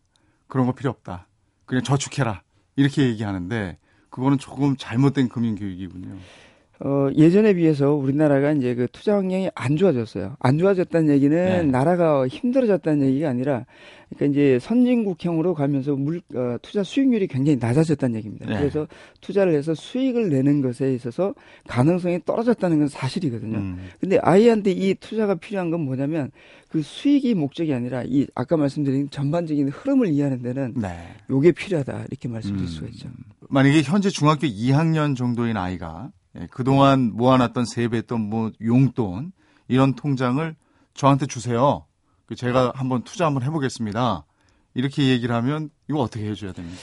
그런 0.47 0.67
거 0.67 0.73
필요 0.73 0.91
없다. 0.91 1.27
그냥 1.65 1.83
저축해라 1.85 2.43
이렇게 2.77 3.07
얘기하는데 3.09 3.79
그거는 4.11 4.39
조금 4.39 4.77
잘못된 4.77 5.29
금융 5.29 5.55
교육이군요. 5.55 6.17
어, 6.83 7.11
예전에 7.15 7.53
비해서 7.55 7.93
우리나라가 7.93 8.53
이제 8.53 8.75
그 8.75 8.87
투자 8.91 9.15
환경이 9.17 9.51
안 9.55 9.77
좋아졌어요. 9.77 10.37
안 10.39 10.57
좋아졌다는 10.57 11.13
얘기는 11.13 11.37
네. 11.37 11.63
나라가 11.63 12.27
힘들어졌다는 12.27 13.07
얘기가 13.07 13.29
아니라, 13.29 13.67
그러니까 14.09 14.33
이제 14.33 14.59
선진국형으로 14.61 15.53
가면서 15.53 15.95
물, 15.95 16.23
어, 16.35 16.57
투자 16.63 16.83
수익률이 16.83 17.27
굉장히 17.27 17.59
낮아졌다는 17.61 18.17
얘기입니다. 18.17 18.47
네. 18.47 18.59
그래서 18.59 18.87
투자를 19.21 19.53
해서 19.55 19.75
수익을 19.75 20.31
내는 20.31 20.63
것에 20.63 20.95
있어서 20.95 21.35
가능성이 21.69 22.19
떨어졌다는 22.25 22.79
건 22.79 22.89
사실이거든요. 22.89 23.59
음, 23.59 23.89
근데 24.01 24.19
아이한테 24.23 24.71
이 24.71 24.95
투자가 24.95 25.35
필요한 25.35 25.71
건 25.71 25.83
뭐냐면 25.83 26.31
그 26.71 26.81
수익이 26.81 27.35
목적이 27.35 27.75
아니라 27.75 28.05
이 28.07 28.27
아까 28.35 28.57
말씀드린 28.57 29.11
전반적인 29.11 29.69
흐름을 29.69 30.09
이해하는 30.09 30.41
데는 30.41 30.75
네. 30.77 30.89
요게 31.29 31.53
필요하다 31.53 32.07
이렇게 32.11 32.27
말씀드릴 32.27 32.65
음. 32.65 32.67
수가 32.67 32.87
있죠. 32.89 33.11
만약에 33.51 33.83
현재 33.83 34.09
중학교 34.09 34.47
2학년 34.47 35.15
정도인 35.15 35.59
아이가 35.59 36.11
예, 36.37 36.47
그동안 36.51 37.13
모아놨던 37.15 37.65
세뱃돈, 37.65 38.21
뭐 38.21 38.53
용돈 38.63 39.33
이런 39.69 39.95
통장을 39.95 40.55
저한테 40.95 41.27
주세요. 41.27 41.87
그 42.27 42.35
제가 42.35 42.73
한번 42.75 43.03
투자 43.03 43.27
한번 43.27 43.43
해보겠습니다. 43.43 44.25
이렇게 44.75 45.09
얘기를 45.09 45.35
하면 45.35 45.71
이거 45.89 46.01
어떻게 46.01 46.29
해줘야 46.29 46.53
됩니까? 46.53 46.79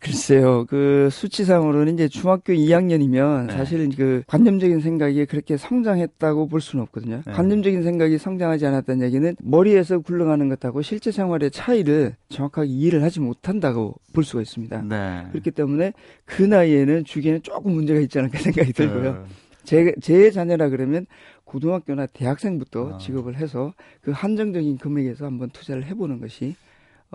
글쎄요, 0.00 0.64
그 0.66 1.08
수치상으로는 1.12 1.94
이제 1.94 2.08
중학교 2.08 2.52
2학년이면 2.52 3.46
네. 3.46 3.52
사실 3.52 3.94
그 3.94 4.22
관념적인 4.26 4.80
생각이 4.80 5.26
그렇게 5.26 5.56
성장했다고 5.56 6.48
볼 6.48 6.60
수는 6.60 6.82
없거든요. 6.84 7.22
네. 7.24 7.32
관념적인 7.32 7.82
생각이 7.82 8.18
성장하지 8.18 8.66
않았다는 8.66 9.06
얘기는 9.06 9.36
머리에서 9.40 9.98
굴러가는 10.00 10.48
것하고 10.48 10.82
실제 10.82 11.12
생활의 11.12 11.50
차이를 11.50 12.16
정확하게 12.30 12.68
이해를 12.68 13.02
하지 13.02 13.20
못한다고 13.20 13.94
볼 14.12 14.24
수가 14.24 14.42
있습니다. 14.42 14.82
네. 14.82 15.26
그렇기 15.30 15.50
때문에 15.52 15.92
그 16.24 16.42
나이에는 16.42 17.04
주기에는 17.04 17.42
조금 17.42 17.72
문제가 17.72 18.00
있지 18.00 18.18
않을까 18.18 18.38
생각이 18.40 18.72
들고요. 18.72 19.10
어, 19.10 19.24
제, 19.64 19.94
제 20.00 20.30
자녀라 20.30 20.70
그러면 20.70 21.06
고등학교나 21.44 22.06
대학생부터 22.06 22.94
아. 22.94 22.98
지급을 22.98 23.36
해서 23.36 23.74
그 24.00 24.12
한정적인 24.12 24.78
금액에서 24.78 25.26
한번 25.26 25.50
투자를 25.50 25.84
해보는 25.84 26.20
것이 26.20 26.54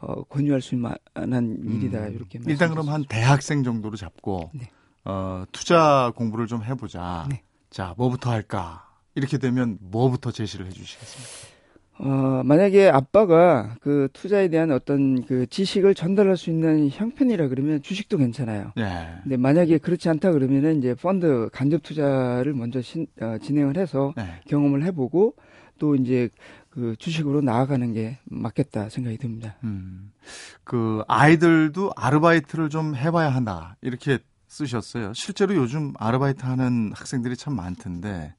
어, 0.01 0.23
권유할 0.23 0.61
수 0.61 0.75
있는 0.75 0.91
만한 1.13 1.57
일이다 1.63 2.07
이렇게 2.07 2.39
음. 2.39 2.43
일단 2.47 2.69
그럼 2.69 2.89
한 2.89 3.05
대학생 3.07 3.63
정도로 3.63 3.95
잡고 3.95 4.51
네. 4.53 4.69
어, 5.05 5.45
투자 5.51 6.11
공부를 6.15 6.47
좀 6.47 6.63
해보자. 6.63 7.27
네. 7.29 7.41
자, 7.69 7.93
뭐부터 7.97 8.31
할까? 8.31 8.87
이렇게 9.15 9.37
되면 9.37 9.77
뭐부터 9.81 10.31
제시를 10.31 10.65
해주시겠습니까? 10.65 11.55
어, 11.97 12.41
만약에 12.43 12.89
아빠가 12.89 13.77
그 13.79 14.09
투자에 14.11 14.49
대한 14.49 14.71
어떤 14.71 15.23
그 15.25 15.47
지식을 15.47 15.95
전달할 15.95 16.35
수 16.35 16.49
있는 16.49 16.89
형편이라 16.89 17.47
그러면 17.47 17.81
주식도 17.81 18.17
괜찮아요. 18.17 18.73
네. 18.75 19.07
근데 19.23 19.37
만약에 19.37 19.77
그렇지 19.77 20.09
않다 20.09 20.33
그러면은 20.33 20.79
이제 20.79 20.93
펀드 20.93 21.47
간접 21.53 21.83
투자를 21.83 22.53
먼저 22.53 22.81
신- 22.81 23.07
어, 23.21 23.37
진행을 23.41 23.77
해서 23.77 24.13
네. 24.17 24.25
경험을 24.47 24.83
해보고 24.83 25.35
또 25.79 25.95
이제 25.95 26.29
그 26.75 26.95
주식으로 26.99 27.39
나아가는 27.39 27.93
게 27.93 28.19
맞겠다 28.25 28.89
생각이 28.89 29.17
듭니다. 29.17 29.55
음, 29.63 30.11
그 30.65 31.03
아이들도 31.07 31.93
아르바이트를 31.95 32.69
좀 32.69 32.95
해봐야 32.95 33.29
한다 33.29 33.77
이렇게 33.81 34.19
쓰셨어요. 34.47 35.13
실제로 35.13 35.55
요즘 35.55 35.93
아르바이트 35.97 36.45
하는 36.45 36.91
학생들이 36.93 37.37
참 37.37 37.55
많던데 37.55 38.35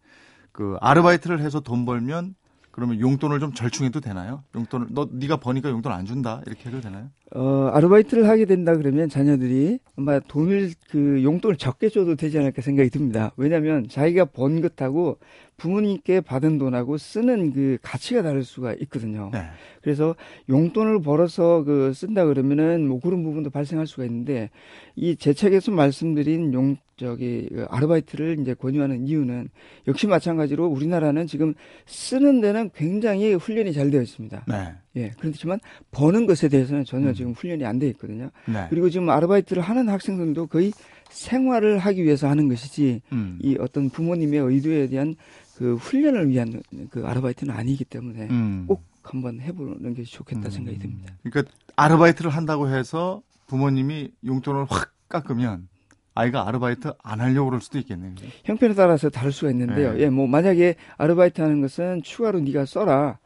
그 0.52 0.76
아르바이트를 0.80 1.40
해서 1.40 1.60
돈 1.60 1.86
벌면 1.86 2.34
그러면 2.76 3.00
용돈을 3.00 3.40
좀 3.40 3.54
절충해도 3.54 4.00
되나요? 4.00 4.44
용돈을 4.54 4.88
너 4.90 5.08
네가 5.10 5.38
버니까 5.38 5.70
용돈 5.70 5.92
안 5.92 6.04
준다 6.04 6.42
이렇게 6.46 6.68
해도 6.68 6.82
되나요? 6.82 7.08
어, 7.34 7.70
아르바이트를 7.72 8.28
하게 8.28 8.44
된다 8.44 8.76
그러면 8.76 9.08
자녀들이 9.08 9.78
아마 9.96 10.20
돈을 10.20 10.72
그 10.90 11.22
용돈을 11.24 11.56
적게 11.56 11.88
줘도 11.88 12.16
되지 12.16 12.38
않을까 12.38 12.60
생각이 12.60 12.90
듭니다. 12.90 13.32
왜냐하면 13.38 13.88
자기가 13.88 14.26
번 14.26 14.60
것하고 14.60 15.18
부모님께 15.56 16.20
받은 16.20 16.58
돈하고 16.58 16.98
쓰는 16.98 17.52
그 17.52 17.78
가치가 17.82 18.22
다를 18.22 18.44
수가 18.44 18.74
있거든요. 18.82 19.30
네. 19.32 19.40
그래서 19.82 20.14
용돈을 20.48 21.00
벌어서 21.00 21.62
그 21.64 21.92
쓴다 21.94 22.24
그러면은 22.26 22.86
뭐 22.86 23.00
그런 23.00 23.22
부분도 23.22 23.50
발생할 23.50 23.86
수가 23.86 24.04
있는데 24.04 24.50
이 24.96 25.16
제 25.16 25.32
책에서 25.32 25.70
말씀드린 25.72 26.52
용 26.52 26.76
저기 26.96 27.48
그 27.52 27.66
아르바이트를 27.68 28.38
이제 28.40 28.54
권유하는 28.54 29.06
이유는 29.06 29.48
역시 29.86 30.06
마찬가지로 30.06 30.66
우리나라는 30.66 31.26
지금 31.26 31.54
쓰는 31.86 32.40
데는 32.40 32.70
굉장히 32.74 33.34
훈련이 33.34 33.72
잘 33.72 33.90
되어 33.90 34.00
있습니다. 34.02 34.44
네. 34.48 34.74
예. 34.96 35.10
그렇지만 35.18 35.58
버는 35.90 36.26
것에 36.26 36.48
대해서는 36.48 36.84
전혀 36.84 37.08
음. 37.08 37.14
지금 37.14 37.32
훈련이 37.32 37.64
안 37.66 37.78
돼 37.78 37.88
있거든요. 37.88 38.30
네. 38.46 38.66
그리고 38.70 38.88
지금 38.88 39.10
아르바이트를 39.10 39.62
하는 39.62 39.88
학생들도 39.90 40.46
거의 40.46 40.72
생활을 41.10 41.78
하기 41.78 42.04
위해서 42.04 42.28
하는 42.28 42.48
것이지 42.48 43.02
음. 43.12 43.38
이 43.42 43.56
어떤 43.60 43.90
부모님의 43.90 44.40
의도에 44.40 44.88
대한 44.88 45.16
그 45.56 45.76
훈련을 45.76 46.28
위한 46.28 46.60
그 46.90 47.06
아르바이트는 47.06 47.54
아니기 47.54 47.84
때문에 47.84 48.28
음. 48.30 48.64
꼭 48.66 48.84
한번 49.02 49.40
해보는 49.40 49.94
게 49.94 50.02
좋겠다 50.02 50.48
음. 50.48 50.50
생각이 50.50 50.78
듭니다. 50.78 51.14
그러니까 51.22 51.52
아르바이트를 51.76 52.30
한다고 52.30 52.68
해서 52.68 53.22
부모님이 53.46 54.12
용돈을 54.24 54.66
확 54.68 54.92
깎으면 55.08 55.68
아이가 56.14 56.48
아르바이트 56.48 56.94
안 57.02 57.20
하려고 57.20 57.50
그럴 57.50 57.60
수도 57.60 57.78
있겠네요. 57.78 58.14
형편에 58.44 58.74
따라서 58.74 59.10
다를 59.10 59.32
수가 59.32 59.50
있는데요. 59.50 59.92
네. 59.92 60.00
예, 60.00 60.10
뭐 60.10 60.26
만약에 60.26 60.74
아르바이트 60.96 61.40
하는 61.40 61.60
것은 61.60 62.02
추가로 62.02 62.40
네가 62.40 62.64
써라. 62.64 63.18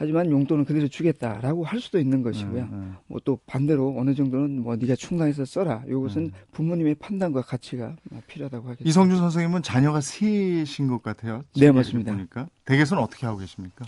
하지만 0.00 0.30
용돈은 0.30 0.64
그대로 0.64 0.86
주겠다라고 0.86 1.64
할 1.64 1.80
수도 1.80 1.98
있는 1.98 2.22
것이고요. 2.22 2.62
음, 2.62 2.68
음. 2.72 2.96
뭐또 3.08 3.40
반대로 3.46 3.96
어느 3.98 4.14
정도는 4.14 4.62
뭐 4.62 4.76
네가 4.76 4.94
충당해서 4.94 5.44
써라. 5.44 5.82
이것은 5.88 6.22
음. 6.26 6.30
부모님의 6.52 6.94
판단과 6.94 7.42
가치가 7.42 7.96
필요하다고 8.28 8.64
하겠습니다. 8.68 8.88
이성준 8.88 9.18
선생님은 9.18 9.62
자녀가 9.62 10.00
셋인 10.00 10.86
것 10.88 11.02
같아요. 11.02 11.42
네, 11.56 11.72
맞습니다. 11.72 12.12
보니까 12.12 12.46
댁에서는 12.64 13.02
어떻게 13.02 13.26
하고 13.26 13.38
계십니까? 13.40 13.84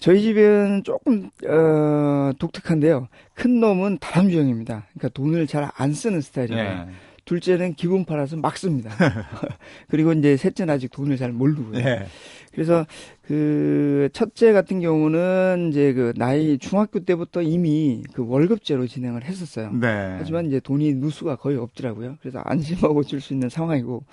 저희 0.00 0.22
집은 0.22 0.84
조금 0.84 1.28
어, 1.46 2.32
독특한데요. 2.38 3.08
큰 3.34 3.60
놈은 3.60 3.98
다람쥐형입니다. 4.00 4.86
그러니까 4.94 5.08
돈을 5.10 5.46
잘 5.46 5.70
안 5.76 5.92
쓰는 5.92 6.22
스타일이에요. 6.22 6.86
네. 6.86 6.92
둘째는 7.24 7.74
기분 7.74 8.04
팔아서 8.04 8.36
막 8.36 8.56
씁니다. 8.56 8.90
그리고 9.88 10.12
이제 10.12 10.36
셋째는 10.36 10.74
아직 10.74 10.90
돈을 10.90 11.16
잘 11.16 11.32
모르고요. 11.32 11.82
네. 11.82 12.06
그래서 12.52 12.86
그 13.22 14.08
첫째 14.12 14.52
같은 14.52 14.80
경우는 14.80 15.68
이제 15.70 15.92
그 15.94 16.12
나이 16.16 16.58
중학교 16.58 17.00
때부터 17.00 17.40
이미 17.42 18.02
그 18.12 18.26
월급제로 18.26 18.86
진행을 18.86 19.24
했었어요. 19.24 19.72
네. 19.72 20.16
하지만 20.18 20.46
이제 20.46 20.60
돈이 20.60 20.94
누수가 20.94 21.36
거의 21.36 21.56
없더라고요. 21.56 22.16
그래서 22.20 22.40
안심하고 22.44 23.04
줄 23.04 23.20
수 23.22 23.32
있는 23.32 23.48
상황이고 23.48 24.04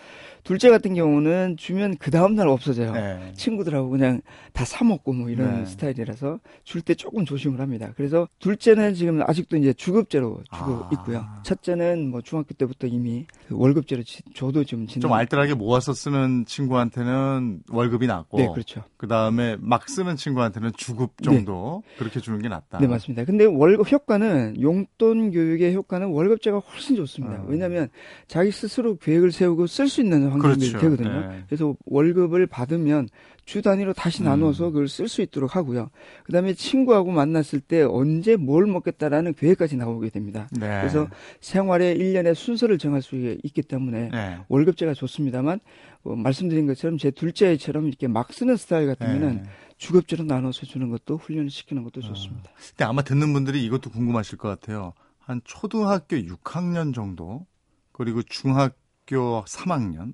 둘째 0.44 0.70
같은 0.70 0.94
경우는 0.96 1.58
주면 1.58 1.96
그 1.98 2.12
다음 2.12 2.36
날 2.36 2.48
없어져요. 2.48 2.92
네. 2.94 3.34
친구들하고 3.36 3.90
그냥 3.90 4.22
다 4.54 4.66
사먹고 4.66 5.14
뭐 5.14 5.30
이런 5.30 5.60
네. 5.60 5.66
스타일이라서 5.66 6.40
줄 6.64 6.82
때 6.82 6.96
조금 6.96 7.26
조심을 7.26 7.60
합니다. 7.60 7.92
그래서 7.98 8.28
둘째는 8.40 8.94
지금 8.94 9.22
아직도 9.22 9.58
이제 9.58 9.74
주급제로 9.74 10.42
주고 10.56 10.72
아. 10.86 10.90
있고요. 10.94 11.26
첫째는 11.44 12.10
뭐 12.10 12.22
중학교 12.22 12.54
때부터 12.54 12.88
이미 12.88 13.26
그 13.48 13.56
월급제로 13.58 14.04
지- 14.04 14.24
저도 14.34 14.64
좀 14.64 14.88
진행. 14.88 15.02
좀 15.02 15.14
알뜰하게 15.14 15.56
모아서 15.56 15.94
쓰는 15.94 16.46
친구한테는 16.46 17.62
월급이 17.70 18.08
낮고 18.08 18.38
네, 18.38 18.48
그렇죠. 18.52 18.84
그 18.98 19.08
다음에 19.08 19.58
막 19.60 19.88
쓰는 19.90 20.16
친구한테는 20.16 20.72
주급 20.78 21.22
정도 21.22 21.84
그렇게 21.98 22.20
주는 22.20 22.42
게 22.42 22.48
낫다. 22.48 22.80
네, 22.80 22.88
맞습니다. 22.88 23.26
근데 23.26 23.46
월급 23.46 23.92
효과는 23.92 24.62
용돈 24.62 25.32
교육의 25.32 25.76
효과는 25.76 26.08
월급제가 26.08 26.60
훨씬 26.60 26.96
좋습니다. 26.96 27.36
음. 27.36 27.46
왜냐하면 27.50 27.90
자기 28.28 28.52
스스로 28.52 28.96
계획을 28.98 29.32
세우고 29.32 29.68
쓸 29.68 29.88
수 29.90 30.02
있는 30.02 30.29
환경이 30.30 30.56
그렇죠. 30.56 30.80
되거든요. 30.80 31.30
네. 31.30 31.44
그래서 31.48 31.76
월급을 31.86 32.48
받으면 32.48 33.10
주 33.46 33.62
단위로 33.62 33.94
다시 33.94 34.22
음. 34.24 34.26
나눠서 34.26 34.72
그걸 34.72 34.88
쓸 34.88 35.08
수 35.08 35.22
있도록 35.22 35.56
하고요. 35.56 35.90
그다음에 36.24 36.54
친구하고 36.54 37.12
만났을 37.12 37.60
때 37.60 37.82
언제 37.82 38.36
뭘 38.36 38.66
먹겠다라는 38.68 39.34
계획까지 39.34 39.76
나오게 39.78 40.10
됩니다. 40.10 40.48
네. 40.52 40.68
그래서 40.80 41.08
생활의 41.42 41.98
일련의 41.98 42.36
순서를 42.36 42.78
정할 42.78 43.02
수 43.02 43.16
있기 43.44 43.62
때문에 43.62 44.10
네. 44.10 44.38
월급제가 44.50 44.94
좋습니다만 44.94 45.60
어, 46.04 46.16
말씀드린 46.16 46.68
것처럼 46.68 46.98
제 46.98 47.12
둘째처럼 47.12 47.88
이렇게 47.88 48.08
막 48.08 48.32
쓰는 48.32 48.56
스타일 48.56 48.88
같으면은 48.88 49.44
네. 49.44 49.50
주급제로 49.78 50.26
나눠서 50.26 50.66
주는 50.66 50.90
것도 50.90 51.18
훈련을 51.18 51.50
시키는 51.50 51.84
것도 51.84 52.02
좋습니다. 52.02 52.52
근데 52.70 52.84
아마 52.86 53.02
듣는 53.02 53.34
분들이 53.34 53.64
이것도 53.66 53.90
궁금하실 53.90 54.38
것 54.38 54.50
같아요. 54.50 54.94
한 55.18 55.42
초등학교 55.46 56.18
6학년 56.18 56.94
정도, 56.94 57.46
그리고 57.92 58.22
중학교 58.24 59.44
3학년, 59.46 60.14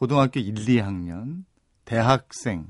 고등학교 0.00 0.40
1, 0.40 0.54
2학년, 0.54 1.44
대학생, 1.84 2.68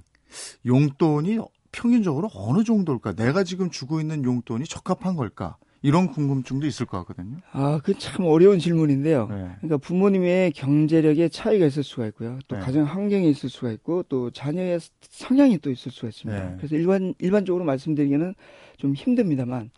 용돈이 0.67 1.39
평균적으로 1.71 2.29
어느 2.35 2.65
정도일까? 2.65 3.13
내가 3.13 3.45
지금 3.45 3.71
주고 3.71 4.01
있는 4.01 4.25
용돈이 4.25 4.65
적합한 4.65 5.15
걸까? 5.15 5.57
이런 5.81 6.09
궁금증도 6.09 6.67
있을 6.67 6.87
것 6.87 6.99
같거든요. 6.99 7.37
아, 7.53 7.79
그 7.85 7.95
참 7.97 8.27
어려운 8.27 8.59
질문인데요. 8.59 9.29
네. 9.29 9.37
그러니까 9.61 9.77
부모님의 9.77 10.51
경제력의 10.51 11.31
차이가 11.31 11.67
있을 11.67 11.85
수가 11.85 12.09
있고요. 12.09 12.41
또 12.49 12.57
네. 12.57 12.63
가정 12.63 12.83
환경이 12.85 13.31
있을 13.31 13.49
수가 13.49 13.71
있고 13.71 14.03
또 14.09 14.33
자녀의 14.33 14.81
성향이 15.01 15.59
또 15.59 15.71
있을 15.71 15.93
수가 15.93 16.09
있습니다. 16.09 16.51
네. 16.51 16.57
그래서 16.57 16.75
일반 16.75 17.15
일반적으로 17.21 17.65
말씀드리기는 17.65 18.35
좀 18.77 18.95
힘듭니다만 18.97 19.71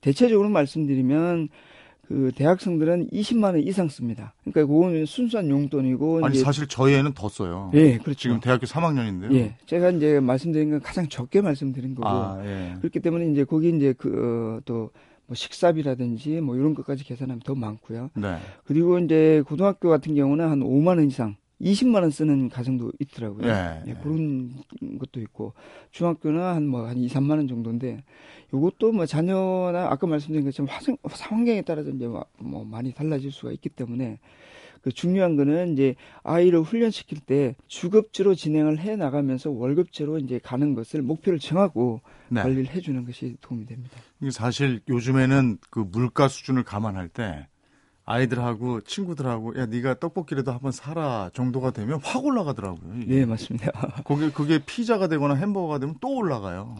대체적으로 0.00 0.48
말씀드리면 0.48 1.48
그 2.08 2.32
대학생들은 2.34 3.10
20만 3.10 3.44
원 3.44 3.58
이상 3.58 3.88
씁니다. 3.90 4.32
그러니까 4.44 4.64
그거는 4.64 5.04
순수한 5.04 5.50
용돈이고 5.50 6.24
아니, 6.24 6.38
사실 6.38 6.66
저희 6.66 6.94
애는 6.94 7.12
더 7.12 7.28
써요. 7.28 7.70
예, 7.74 7.98
그렇죠. 7.98 8.18
지금 8.18 8.40
대학교 8.40 8.64
3학년인데요. 8.64 9.34
예, 9.34 9.56
제가 9.66 9.90
이제 9.90 10.18
말씀드린 10.18 10.70
건 10.70 10.80
가장 10.80 11.06
적게 11.08 11.42
말씀드린 11.42 11.94
거고 11.94 12.08
아, 12.08 12.42
예. 12.46 12.76
그렇기 12.78 13.00
때문에 13.00 13.30
이제 13.30 13.44
거기 13.44 13.68
이제 13.68 13.92
그또뭐 13.92 14.90
식사비라든지 15.34 16.40
뭐 16.40 16.56
이런 16.56 16.74
것까지 16.74 17.04
계산하면 17.04 17.40
더 17.40 17.54
많고요. 17.54 18.08
네. 18.14 18.38
그리고 18.64 18.98
이제 18.98 19.42
고등학교 19.46 19.90
같은 19.90 20.14
경우는 20.14 20.48
한 20.48 20.60
5만 20.60 20.96
원 20.96 21.06
이상, 21.08 21.36
20만 21.60 22.00
원 22.00 22.08
쓰는 22.08 22.48
가정도 22.48 22.90
있더라고요. 23.00 23.46
예. 23.46 23.82
예, 23.86 23.94
그런 24.02 24.54
것도 24.98 25.20
있고 25.20 25.52
중학교는 25.90 26.40
한 26.40 26.66
뭐한 26.66 26.96
2, 26.96 27.08
3만 27.08 27.32
원 27.32 27.48
정도인데 27.48 28.02
요것도 28.52 28.92
뭐 28.92 29.06
자녀나 29.06 29.88
아까 29.90 30.06
말씀드린 30.06 30.44
것처럼 30.44 30.68
화성, 30.70 30.96
환경에 31.02 31.62
따라서 31.62 31.90
이제 31.90 32.06
뭐- 32.06 32.24
뭐 32.38 32.64
많이 32.64 32.92
달라질 32.92 33.30
수가 33.30 33.52
있기 33.52 33.68
때문에 33.68 34.18
그 34.80 34.92
중요한 34.92 35.36
거는 35.36 35.72
이제 35.72 35.96
아이를 36.22 36.60
훈련시킬 36.62 37.18
때 37.20 37.56
주급제로 37.66 38.34
진행을 38.34 38.78
해 38.78 38.96
나가면서 38.96 39.50
월급제로 39.50 40.18
이제 40.18 40.38
가는 40.38 40.74
것을 40.74 41.02
목표를 41.02 41.38
정하고 41.38 42.00
네. 42.28 42.42
관리를 42.42 42.66
해 42.68 42.80
주는 42.80 43.04
것이 43.04 43.36
도움이 43.40 43.66
됩니다. 43.66 43.98
사실 44.30 44.80
요즘에는 44.88 45.58
그 45.70 45.80
물가 45.80 46.28
수준을 46.28 46.62
감안할 46.62 47.08
때 47.08 47.48
아이들하고 48.08 48.80
친구들하고 48.80 49.58
야 49.58 49.66
네가 49.66 49.98
떡볶이라도 49.98 50.50
한번 50.50 50.72
사라 50.72 51.30
정도가 51.34 51.72
되면 51.72 52.00
확 52.02 52.24
올라가더라고요. 52.24 53.02
이게. 53.02 53.16
네, 53.16 53.26
맞습니다. 53.26 53.70
그게 54.06 54.30
그게 54.30 54.58
피자가 54.64 55.08
되거나 55.08 55.34
햄버거가 55.34 55.78
되면 55.78 55.94
또 56.00 56.16
올라가요. 56.16 56.76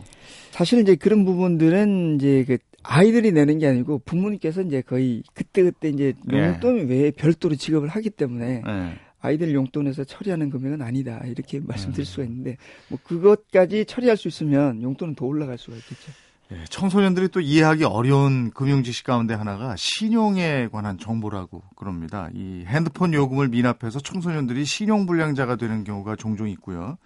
사실 0.52 0.80
이제 0.80 0.96
그런 0.96 1.26
부분들은 1.26 2.16
이제 2.16 2.44
그 2.46 2.56
아이들이 2.82 3.32
내는 3.32 3.58
게 3.58 3.66
아니고 3.66 4.00
부모님께서 4.06 4.62
이제 4.62 4.80
거의 4.80 5.22
그때 5.34 5.62
그때 5.62 5.90
이제 5.90 6.14
예. 6.32 6.38
용돈 6.38 6.88
외에 6.88 7.10
별도로 7.10 7.56
지급을 7.56 7.88
하기 7.88 8.08
때문에 8.08 8.62
네. 8.64 8.98
아이들 9.20 9.52
용돈에서 9.52 10.04
처리하는 10.04 10.48
금액은 10.48 10.80
아니다. 10.80 11.20
이렇게 11.26 11.60
말씀드릴 11.60 12.02
음. 12.02 12.04
수가 12.04 12.22
있는데 12.24 12.56
뭐 12.88 12.98
그것까지 13.02 13.84
처리할 13.84 14.16
수 14.16 14.28
있으면 14.28 14.82
용돈은 14.82 15.14
더 15.14 15.26
올라갈 15.26 15.58
수가 15.58 15.76
있겠죠. 15.76 16.10
예, 16.50 16.64
청소년들이 16.70 17.28
또 17.28 17.40
이해하기 17.40 17.84
어려운 17.84 18.50
금융 18.50 18.82
지식 18.82 19.04
가운데 19.04 19.34
하나가 19.34 19.76
신용에 19.76 20.68
관한 20.72 20.98
정보라고 20.98 21.62
그럽니다. 21.76 22.30
이 22.32 22.64
핸드폰 22.66 23.12
요금을 23.12 23.48
미납해서 23.48 24.00
청소년들이 24.00 24.64
신용 24.64 25.04
불량자가 25.04 25.56
되는 25.56 25.84
경우가 25.84 26.16
종종 26.16 26.48
있고요. 26.48 26.96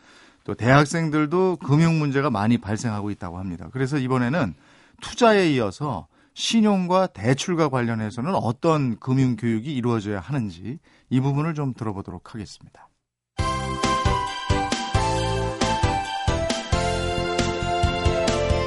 또 0.44 0.54
대학생들도 0.54 1.56
금융 1.56 1.98
문제가 1.98 2.30
많이 2.30 2.58
발생하고 2.58 3.10
있다고 3.10 3.38
합니다. 3.38 3.68
그래서 3.72 3.98
이번에는 3.98 4.54
투자에 5.00 5.50
이어서 5.52 6.06
신용과 6.34 7.08
대출과 7.08 7.68
관련해서는 7.68 8.34
어떤 8.36 8.98
금융 8.98 9.36
교육이 9.36 9.72
이루어져야 9.74 10.20
하는지 10.20 10.78
이 11.10 11.20
부분을 11.20 11.54
좀 11.54 11.74
들어보도록 11.74 12.32
하겠습니다. 12.32 12.88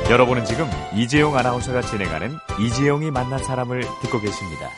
여러분은 0.09 0.45
지금 0.45 0.67
이재용 0.95 1.35
아나운서가 1.35 1.81
진행하는 1.81 2.31
이재용이 2.59 3.09
만난 3.09 3.43
사람을 3.43 3.81
듣고 4.03 4.19
계십니다. 4.21 4.69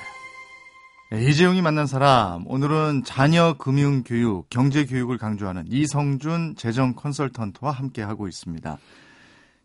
네, 1.12 1.26
이재용이 1.30 1.62
만난 1.62 1.86
사람 1.86 2.46
오늘은 2.48 3.04
자녀 3.06 3.56
금융 3.58 4.04
교육, 4.04 4.50
경제 4.50 4.86
교육을 4.86 5.18
강조하는 5.18 5.66
이성준 5.68 6.56
재정 6.58 6.94
컨설턴트와 6.94 7.72
함께 7.72 8.02
하고 8.02 8.28
있습니다. 8.30 8.78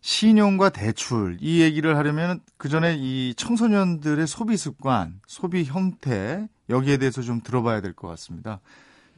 신용과 0.00 0.70
대출 0.70 1.38
이 1.40 1.60
얘기를 1.60 1.96
하려면 1.96 2.40
그 2.56 2.68
전에 2.68 2.96
이 2.98 3.32
청소년들의 3.36 4.26
소비 4.26 4.56
습관, 4.56 5.20
소비 5.28 5.62
형태 5.64 6.48
여기에 6.70 6.96
대해서 6.96 7.22
좀 7.22 7.40
들어봐야 7.40 7.80
될 7.80 7.92
것 7.94 8.08
같습니다. 8.08 8.60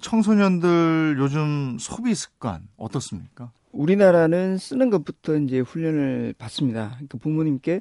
청소년들 0.02 1.16
요즘 1.18 1.78
소비 1.80 2.14
습관 2.14 2.68
어떻습니까? 2.76 3.50
우리나라는 3.74 4.56
쓰는 4.58 4.90
것부터 4.90 5.36
이제 5.36 5.60
훈련을 5.60 6.34
받습니다. 6.38 6.92
그러니까 6.94 7.18
부모님께 7.18 7.80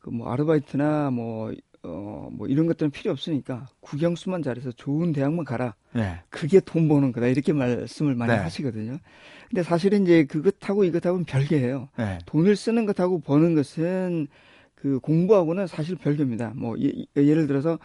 그 0.00 0.10
뭐 0.10 0.30
아르바이트나 0.32 1.10
뭐, 1.10 1.52
어, 1.82 2.28
뭐 2.32 2.46
이런 2.46 2.66
것들은 2.66 2.90
필요 2.90 3.12
없으니까 3.12 3.66
국영수만 3.80 4.42
잘해서 4.42 4.72
좋은 4.72 5.12
대학만 5.12 5.44
가라. 5.44 5.74
네. 5.94 6.20
그게 6.30 6.60
돈 6.60 6.88
버는 6.88 7.12
거다. 7.12 7.26
이렇게 7.26 7.52
말씀을 7.52 8.14
많이 8.14 8.32
네. 8.32 8.38
하시거든요. 8.38 8.98
근데 9.48 9.62
사실은 9.62 10.02
이제 10.02 10.24
그것하고 10.24 10.84
이것하고는 10.84 11.24
별개예요. 11.24 11.88
네. 11.98 12.18
돈을 12.26 12.56
쓰는 12.56 12.86
것하고 12.86 13.20
버는 13.20 13.54
것은 13.54 14.28
그 14.74 15.00
공부하고는 15.00 15.66
사실 15.66 15.96
별개입니다. 15.96 16.52
뭐 16.54 16.76
예, 16.80 16.92
예를 17.16 17.46
들어서 17.46 17.78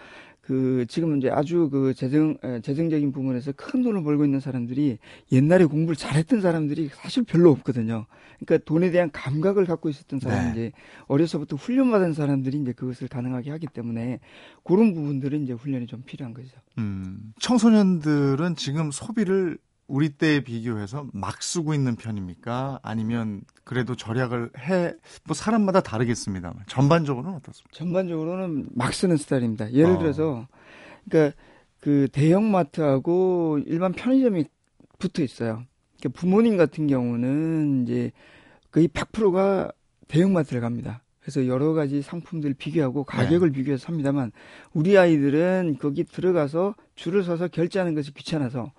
그 0.43 0.85
지금 0.89 1.17
이제 1.17 1.29
아주 1.29 1.69
그 1.71 1.93
재정 1.93 2.37
에, 2.43 2.59
재정적인 2.59 3.13
부분에서 3.13 3.53
큰 3.53 3.81
돈을 3.81 4.03
벌고 4.03 4.25
있는 4.25 4.41
사람들이 4.41 4.97
옛날에 5.31 5.63
공부를 5.63 5.95
잘했던 5.95 6.41
사람들이 6.41 6.89
사실 6.93 7.23
별로 7.23 7.49
없거든요. 7.51 8.05
그러니까 8.39 8.65
돈에 8.65 8.91
대한 8.91 9.09
감각을 9.11 9.65
갖고 9.65 9.87
있었던 9.87 10.19
사람이 10.19 10.45
네. 10.45 10.51
이제 10.51 10.71
어려서부터 11.07 11.55
훈련받은 11.55 12.13
사람들이 12.13 12.59
이제 12.59 12.73
그것을 12.73 13.07
가능하게 13.07 13.51
하기 13.51 13.67
때문에 13.67 14.19
그런 14.65 14.93
부분들은 14.93 15.43
이제 15.43 15.53
훈련이 15.53 15.87
좀 15.87 16.03
필요한 16.05 16.33
거죠. 16.33 16.49
음, 16.77 17.33
청소년들은 17.39 18.57
지금 18.57 18.91
소비를 18.91 19.57
우리 19.87 20.09
때에 20.09 20.41
비교해서 20.41 21.07
막 21.13 21.43
쓰고 21.43 21.73
있는 21.73 21.95
편입니까? 21.95 22.79
아니면 22.83 23.41
그래도 23.63 23.95
절약을 23.95 24.51
해, 24.57 24.93
뭐 25.25 25.35
사람마다 25.35 25.81
다르겠습니다만 25.81 26.63
전반적으로는 26.67 27.37
어떻습니까? 27.37 27.69
전반적으로는 27.73 28.69
막 28.73 28.93
쓰는 28.93 29.17
스타일입니다. 29.17 29.71
예를 29.73 29.93
어. 29.93 29.97
들어서 29.99 30.47
그러니까 31.07 31.35
그 31.79 32.07
대형마트하고 32.11 33.59
일반 33.65 33.91
편의점이 33.91 34.45
붙어 34.99 35.21
있어요. 35.21 35.63
그러니까 35.99 36.19
부모님 36.19 36.57
같은 36.57 36.87
경우는 36.87 37.83
이제 37.83 38.11
거의 38.71 38.87
100%가 38.87 39.71
대형마트를 40.07 40.61
갑니다. 40.61 41.03
그래서 41.19 41.47
여러 41.47 41.73
가지 41.73 42.01
상품들 42.01 42.53
비교하고 42.53 43.05
가격을 43.05 43.51
비교해서 43.51 43.85
삽니다만 43.85 44.31
우리 44.73 44.97
아이들은 44.97 45.77
거기 45.79 46.03
들어가서 46.03 46.75
줄을 46.95 47.23
서서 47.23 47.47
결제하는 47.47 47.95
것이 47.95 48.13
귀찮아서 48.13 48.71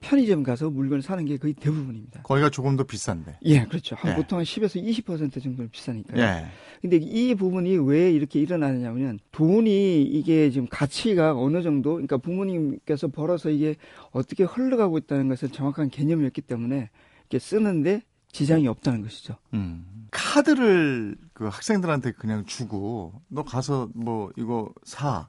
편의점 0.00 0.42
가서 0.42 0.70
물건을 0.70 1.02
사는 1.02 1.24
게 1.24 1.36
거의 1.36 1.54
대부분입니다. 1.54 2.22
거기가 2.22 2.50
조금 2.50 2.76
더 2.76 2.84
비싼데. 2.84 3.38
예, 3.42 3.64
그렇죠. 3.64 3.96
한 3.96 4.12
예. 4.12 4.16
보통 4.16 4.38
한 4.38 4.44
10에서 4.44 4.82
20% 4.82 5.42
정도는 5.42 5.70
비싸니까요. 5.70 6.20
예. 6.20 6.46
근데 6.80 6.96
이 6.96 7.34
부분이 7.34 7.76
왜 7.76 8.10
이렇게 8.10 8.40
일어나느냐면 8.40 9.18
돈이 9.32 10.02
이게 10.02 10.50
지금 10.50 10.66
가치가 10.68 11.36
어느 11.36 11.62
정도 11.62 11.92
그러니까 11.92 12.16
부모님께서 12.16 13.08
벌어서 13.08 13.50
이게 13.50 13.76
어떻게 14.10 14.44
흘러가고 14.44 14.96
있다는 14.98 15.28
것을 15.28 15.50
정확한 15.50 15.90
개념이 15.90 16.24
없기 16.26 16.40
때문에 16.40 16.88
이렇게 17.28 17.38
쓰는데 17.38 18.02
지장이 18.32 18.66
없다는 18.68 19.02
것이죠. 19.02 19.36
음. 19.52 19.84
카드를 20.10 21.16
그 21.34 21.46
학생들한테 21.46 22.12
그냥 22.12 22.44
주고 22.46 23.12
너 23.28 23.44
가서 23.44 23.90
뭐 23.94 24.30
이거 24.36 24.72
사 24.84 25.28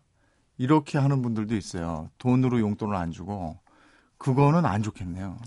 이렇게 0.57 0.97
하는 0.97 1.21
분들도 1.21 1.55
있어요. 1.55 2.09
돈으로 2.17 2.59
용돈을 2.59 2.95
안 2.95 3.11
주고 3.11 3.59
그거는 4.21 4.65
안 4.65 4.83
좋겠네요. 4.83 5.37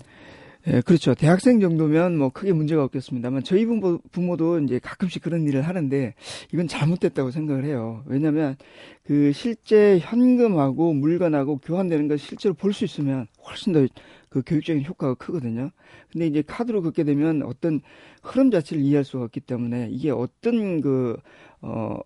예, 0.67 0.81
그렇죠. 0.81 1.13
대학생 1.13 1.59
정도면 1.59 2.17
뭐 2.17 2.29
크게 2.29 2.51
문제가 2.51 2.83
없겠습니다만 2.85 3.43
저희 3.43 3.65
부모, 3.65 3.99
부모도 4.11 4.59
이제 4.61 4.79
가끔씩 4.79 5.21
그런 5.21 5.43
일을 5.43 5.61
하는데 5.61 6.15
이건 6.51 6.67
잘못됐다고 6.67 7.29
생각을 7.29 7.65
해요. 7.65 8.03
왜냐하면 8.07 8.55
그 9.03 9.31
실제 9.31 9.99
현금하고 9.99 10.93
물건하고 10.93 11.59
교환되는 11.59 12.07
걸 12.07 12.17
실제로 12.17 12.55
볼 12.55 12.73
수 12.73 12.83
있으면 12.83 13.27
훨씬 13.47 13.73
더 13.73 13.85
그 14.35 14.41
교육적인 14.45 14.83
효과가 14.83 15.13
크거든요. 15.13 15.71
근데 16.11 16.27
이제 16.27 16.41
카드로 16.41 16.81
긋게 16.81 17.05
되면 17.05 17.41
어떤 17.43 17.79
흐름 18.21 18.51
자체를 18.51 18.83
이해할 18.83 19.05
수가 19.05 19.23
없기 19.23 19.39
때문에 19.39 19.87
이게 19.91 20.11
어떤 20.11 20.81
그, 20.81 21.15
어, 21.61 21.97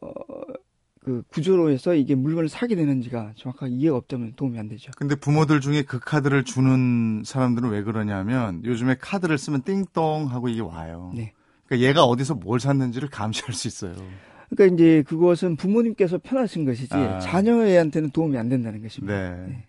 그 1.02 1.24
구조로 1.30 1.72
해서 1.72 1.94
이게 1.94 2.14
물건을 2.14 2.50
사게 2.50 2.76
되는지가 2.76 3.34
정확하게 3.38 3.74
이해가 3.74 3.96
없다면 3.98 4.34
도움이 4.36 4.60
안 4.60 4.68
되죠. 4.68 4.92
근데 4.98 5.16
부모들 5.16 5.62
중에 5.62 5.84
그 5.84 6.00
카드를 6.00 6.44
주는 6.44 7.24
사람들은 7.26 7.70
왜 7.70 7.84
그러냐면 7.84 8.62
요즘에 8.66 8.96
카드를 9.00 9.38
쓰면 9.38 9.64
띵동 9.64 10.28
하고 10.30 10.50
이게 10.50 10.62
와요. 10.62 11.12
네. 11.16 11.34
그러니까 11.66 11.88
얘가 11.88 12.04
어디서 12.04 12.36
뭘 12.36 12.60
샀는지를 12.60 13.10
감시할 13.10 13.54
수 13.54 13.68
있어요. 13.68 13.96
그러니까 14.50 14.76
이제 14.76 15.04
그것은 15.08 15.56
부모님께서 15.56 16.18
편하신 16.18 16.66
것이지 16.66 16.94
아. 16.94 17.20
자녀애한테는 17.20 18.10
도움이 18.10 18.38
안 18.38 18.50
된다는 18.50 18.82
것입니다. 18.82 19.14
네. 19.14 19.48
네. 19.48 19.66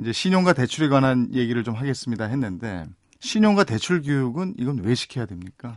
이제 0.00 0.12
신용과 0.12 0.52
대출에 0.52 0.88
관한 0.88 1.28
얘기를 1.34 1.64
좀 1.64 1.74
하겠습니다 1.74 2.26
했는데 2.26 2.84
신용과 3.20 3.64
대출 3.64 4.02
교육은 4.02 4.54
이건 4.58 4.80
왜 4.82 4.94
시켜야 4.94 5.26
됩니까? 5.26 5.76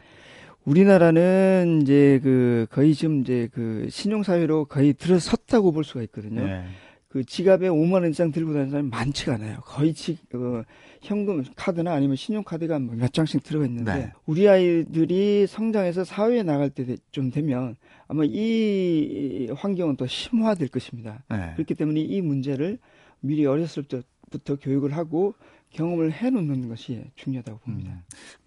우리나라는 0.65 1.79
이제 1.81 2.19
그 2.23 2.67
거의 2.69 2.93
지금 2.93 3.21
이제 3.21 3.49
그 3.53 3.87
신용 3.89 4.23
사회로 4.23 4.65
거의 4.65 4.93
들어섰다고 4.93 5.71
볼 5.71 5.83
수가 5.83 6.01
있거든요. 6.03 6.45
네. 6.45 6.63
그 7.07 7.25
지갑에 7.25 7.67
5만 7.67 7.93
원 7.93 8.09
이상 8.09 8.31
들고 8.31 8.53
다니는 8.53 8.69
사람이 8.71 8.89
많지가 8.89 9.33
않아요. 9.33 9.59
거의 9.65 9.93
지, 9.93 10.17
어, 10.33 10.63
현금 11.01 11.43
카드나 11.57 11.93
아니면 11.93 12.15
신용 12.15 12.41
카드가 12.43 12.79
뭐몇 12.79 13.11
장씩 13.11 13.43
들어가 13.43 13.65
있는데 13.65 13.93
네. 13.93 14.11
우리 14.25 14.47
아이들이 14.47 15.45
성장해서 15.45 16.05
사회에 16.05 16.43
나갈 16.43 16.69
때 16.69 16.95
좀 17.11 17.29
되면 17.31 17.75
아마 18.07 18.23
이 18.25 19.49
환경은 19.55 19.97
더 19.97 20.07
심화될 20.07 20.69
것입니다. 20.69 21.23
네. 21.29 21.51
그렇기 21.55 21.75
때문에 21.75 21.99
이 21.99 22.21
문제를 22.21 22.77
미리 23.19 23.45
어렸을 23.45 23.83
때부터 23.83 24.55
교육을 24.55 24.95
하고 24.95 25.33
경험을 25.71 26.11
해놓는 26.11 26.69
것이 26.69 27.03
중요하다고 27.15 27.59
봅니다. 27.59 27.91
음. 27.91 28.01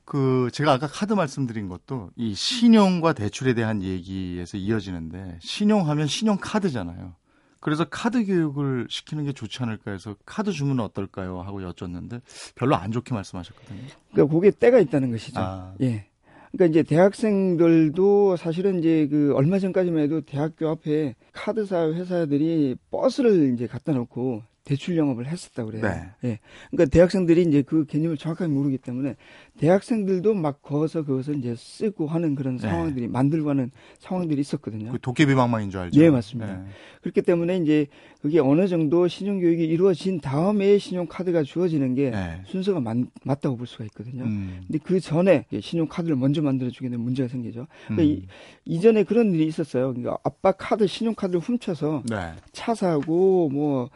그 0.05 0.51
제가 0.53 0.73
아까 0.73 0.87
카드 0.87 1.15
말씀드린 1.15 1.69
것도 1.69 2.11
이 2.17 2.35
신용과 2.35 3.15
대출에 3.15 3.55
대한 3.55 3.83
얘기에서 3.83 4.59
이어지는데 4.59 5.39
신용하면 5.41 6.07
신용 6.07 6.37
카드잖아요. 6.41 7.15
그래서 7.61 7.87
카드 7.89 8.27
교육을 8.27 8.89
시키는 8.91 9.25
게 9.25 9.33
좋지 9.33 9.63
않을까 9.63 9.93
해서 9.93 10.15
카드 10.27 10.53
주면 10.53 10.81
어떨까요 10.81 11.41
하고 11.41 11.63
여쭸는데 11.63 12.21
별로 12.55 12.77
안 12.77 12.93
좋게 12.93 13.15
말씀하셨거든요. 13.15 13.81
그러니까 14.13 14.35
그게 14.35 14.51
때가 14.51 14.79
있다는 14.81 15.11
것이죠. 15.11 15.41
아. 15.41 15.75
예. 15.81 16.07
그러니까 16.53 16.67
이제 16.67 16.83
대학생들도 16.83 18.37
사실은 18.37 18.79
이제 18.79 19.09
그 19.11 19.33
얼마 19.35 19.59
전까지만 19.59 20.03
해도 20.03 20.21
대학교 20.21 20.69
앞에 20.69 21.15
카드사 21.33 21.91
회사들이 21.93 22.77
버스를 22.91 23.55
이제 23.55 23.67
갖다 23.67 23.93
놓고 23.93 24.43
대출 24.65 24.97
영업을 24.97 25.27
했었다고 25.27 25.71
그래요. 25.71 25.83
네. 25.83 26.29
예. 26.31 26.39
그러니까 26.71 26.91
대학생들이 26.91 27.43
이제 27.43 27.63
그 27.63 27.85
개념을 27.85 28.17
정확하게 28.17 28.51
모르기 28.51 28.79
때문에 28.79 29.15
대학생들도 29.59 30.33
막 30.33 30.63
거기서 30.63 31.05
그것을 31.05 31.37
이제 31.37 31.55
쓰고 31.55 32.07
하는 32.07 32.35
그런 32.35 32.57
네. 32.57 32.63
상황들이 32.63 33.09
만들고 33.09 33.51
하는 33.51 33.71
상황들이 33.99 34.41
있었거든요. 34.41 34.91
그 34.93 34.99
도깨비 34.99 35.35
방망인 35.35 35.71
줄 35.71 35.81
알죠? 35.81 36.01
예, 36.01 36.09
맞습니다. 36.09 36.57
네. 36.57 36.65
그렇기 37.03 37.21
때문에 37.21 37.59
이제 37.59 37.87
그게 38.23 38.41
어느 38.41 38.67
정도 38.67 39.07
신용 39.07 39.39
교육이 39.39 39.65
이루어진 39.65 40.19
다음에 40.19 40.79
신용 40.79 41.07
카드가 41.07 41.43
주어지는 41.43 41.95
게 41.95 42.11
네. 42.11 42.41
순서가 42.47 42.81
맞, 42.81 42.97
맞다고 43.23 43.59
볼 43.59 43.67
수가 43.67 43.85
있거든요. 43.85 44.25
음. 44.25 44.63
근데 44.67 44.79
그 44.83 44.99
전에 44.99 45.45
신용 45.61 45.89
카드를 45.89 46.17
먼저 46.17 46.41
만들어 46.41 46.71
주게 46.71 46.89
되면 46.89 47.05
문제가 47.05 47.29
생기죠. 47.29 47.67
그러니까 47.87 48.03
음. 48.03 48.09
이, 48.09 48.27
이전에 48.65 49.05
그런 49.05 49.35
일이 49.35 49.47
있었어요. 49.47 49.93
그러니까 49.93 50.17
아빠 50.25 50.53
카드 50.53 50.87
신용 50.87 51.15
카드를 51.15 51.41
훔쳐서 51.41 52.05
네. 52.09 52.33
차 52.53 52.75
사고 52.75 53.51
뭐 53.51 53.91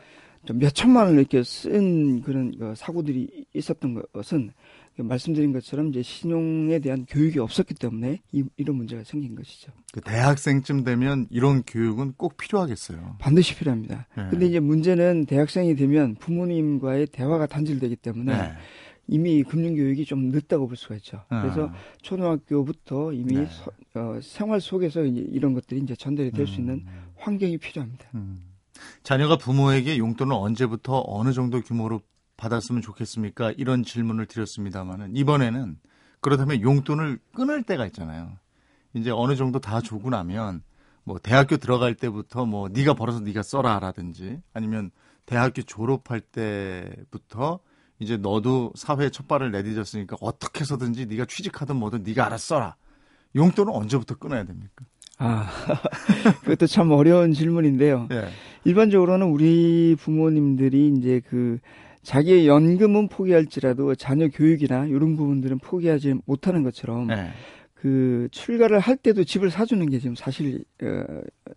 몇 0.54 0.74
천만 0.74 1.06
원을 1.06 1.20
이렇게 1.20 1.42
쓴 1.42 2.22
그런 2.22 2.56
그 2.58 2.74
사고들이 2.76 3.44
있었던 3.54 4.02
것은 4.12 4.50
말씀드린 4.96 5.52
것처럼 5.52 5.88
이제 5.90 6.02
신용에 6.02 6.80
대한 6.80 7.06
교육이 7.08 7.38
없었기 7.38 7.74
때문에 7.74 8.20
이, 8.32 8.42
이런 8.56 8.76
문제가 8.76 9.04
생긴 9.04 9.36
것이죠. 9.36 9.70
그 9.92 10.00
대학생쯤 10.00 10.82
되면 10.82 11.26
이런 11.30 11.62
교육은 11.62 12.14
꼭 12.16 12.36
필요하겠어요. 12.36 13.16
반드시 13.20 13.54
필요합니다. 13.56 14.06
네. 14.16 14.26
근데 14.30 14.46
이제 14.46 14.58
문제는 14.58 15.26
대학생이 15.26 15.76
되면 15.76 16.16
부모님과의 16.16 17.06
대화가 17.08 17.46
단절되기 17.46 17.94
때문에 17.96 18.36
네. 18.36 18.52
이미 19.06 19.42
금융교육이 19.44 20.04
좀 20.04 20.30
늦다고 20.30 20.66
볼 20.66 20.76
수가 20.76 20.96
있죠. 20.96 21.22
그래서 21.28 21.68
아. 21.68 21.74
초등학교부터 22.02 23.12
이미 23.12 23.34
네. 23.36 23.46
서- 23.46 23.70
어, 23.94 24.18
생활 24.20 24.60
속에서 24.60 25.04
이런 25.04 25.54
것들이 25.54 25.80
이제 25.80 25.94
전달이 25.94 26.32
될수 26.32 26.56
음. 26.56 26.60
있는 26.60 26.84
환경이 27.16 27.56
필요합니다. 27.58 28.04
음. 28.16 28.42
자녀가 29.02 29.36
부모에게 29.36 29.98
용돈을 29.98 30.34
언제부터 30.34 31.02
어느 31.06 31.32
정도 31.32 31.60
규모로 31.60 32.00
받았으면 32.36 32.82
좋겠습니까? 32.82 33.52
이런 33.56 33.82
질문을 33.82 34.26
드렸습니다만은 34.26 35.16
이번에는 35.16 35.78
그렇다면 36.20 36.62
용돈을 36.62 37.18
끊을 37.34 37.62
때가 37.62 37.86
있잖아요. 37.86 38.32
이제 38.94 39.10
어느 39.10 39.36
정도 39.36 39.58
다 39.60 39.80
주고 39.80 40.10
나면 40.10 40.62
뭐 41.04 41.18
대학교 41.18 41.56
들어갈 41.56 41.94
때부터 41.94 42.46
뭐 42.46 42.68
네가 42.68 42.94
벌어서 42.94 43.20
네가 43.20 43.42
써라라든지 43.42 44.40
아니면 44.52 44.90
대학교 45.26 45.62
졸업할 45.62 46.20
때부터 46.20 47.60
이제 47.98 48.16
너도 48.16 48.72
사회에 48.76 49.10
첫 49.10 49.26
발을 49.26 49.50
내디뎠으니까 49.50 50.16
어떻게 50.20 50.60
해서든지 50.60 51.06
네가 51.06 51.24
취직하든 51.24 51.76
뭐든 51.76 52.02
네가 52.02 52.26
알아서 52.26 52.54
써라. 52.54 52.76
용돈은 53.34 53.72
언제부터 53.72 54.14
끊어야 54.16 54.44
됩니까? 54.44 54.84
아, 55.18 55.48
그것도 56.42 56.66
참 56.66 56.90
어려운 56.92 57.32
질문인데요. 57.32 58.08
예. 58.12 58.28
일반적으로는 58.64 59.26
우리 59.26 59.96
부모님들이 59.98 60.94
이제 60.96 61.20
그 61.28 61.58
자기의 62.02 62.46
연금은 62.46 63.08
포기할지라도 63.08 63.94
자녀 63.96 64.28
교육이나 64.28 64.86
이런 64.86 65.16
부분들은 65.16 65.58
포기하지 65.58 66.14
못하는 66.24 66.62
것처럼 66.62 67.10
예. 67.10 67.30
그 67.80 68.26
출가를 68.32 68.80
할 68.80 68.96
때도 68.96 69.22
집을 69.22 69.52
사주는 69.52 69.88
게 69.88 70.00
지금 70.00 70.16
사실 70.16 70.64
어, 70.82 71.04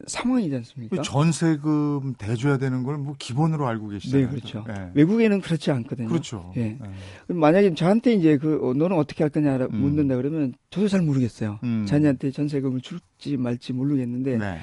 상황이지 0.05 0.55
않습니까? 0.55 0.97
그 0.97 1.01
전세금 1.01 2.13
대줘야 2.19 2.57
되는 2.57 2.84
걸 2.84 3.01
뭐 3.01 3.15
기본으로 3.17 3.67
알고 3.67 3.88
계시잖아요. 3.88 4.27
네, 4.27 4.31
그렇죠. 4.31 4.63
예. 4.69 4.91
외국에는 4.93 5.41
그렇지 5.41 5.71
않거든요. 5.71 6.07
그렇죠. 6.07 6.53
예. 6.57 6.62
예. 6.62 6.77
그럼 7.25 7.39
만약에 7.39 7.73
저한테 7.73 8.13
이제 8.13 8.38
그 8.38 8.60
어, 8.62 8.73
너는 8.75 8.95
어떻게 8.97 9.23
할 9.23 9.31
거냐 9.31 9.57
음. 9.57 9.75
묻는다 9.75 10.15
그러면 10.17 10.53
저도 10.69 10.88
잘 10.88 11.01
모르겠어요. 11.01 11.60
음. 11.63 11.86
자녀한테 11.88 12.29
전세금을 12.29 12.81
줄지 12.81 13.38
말지 13.38 13.73
모르겠는데 13.73 14.38
네. 14.38 14.60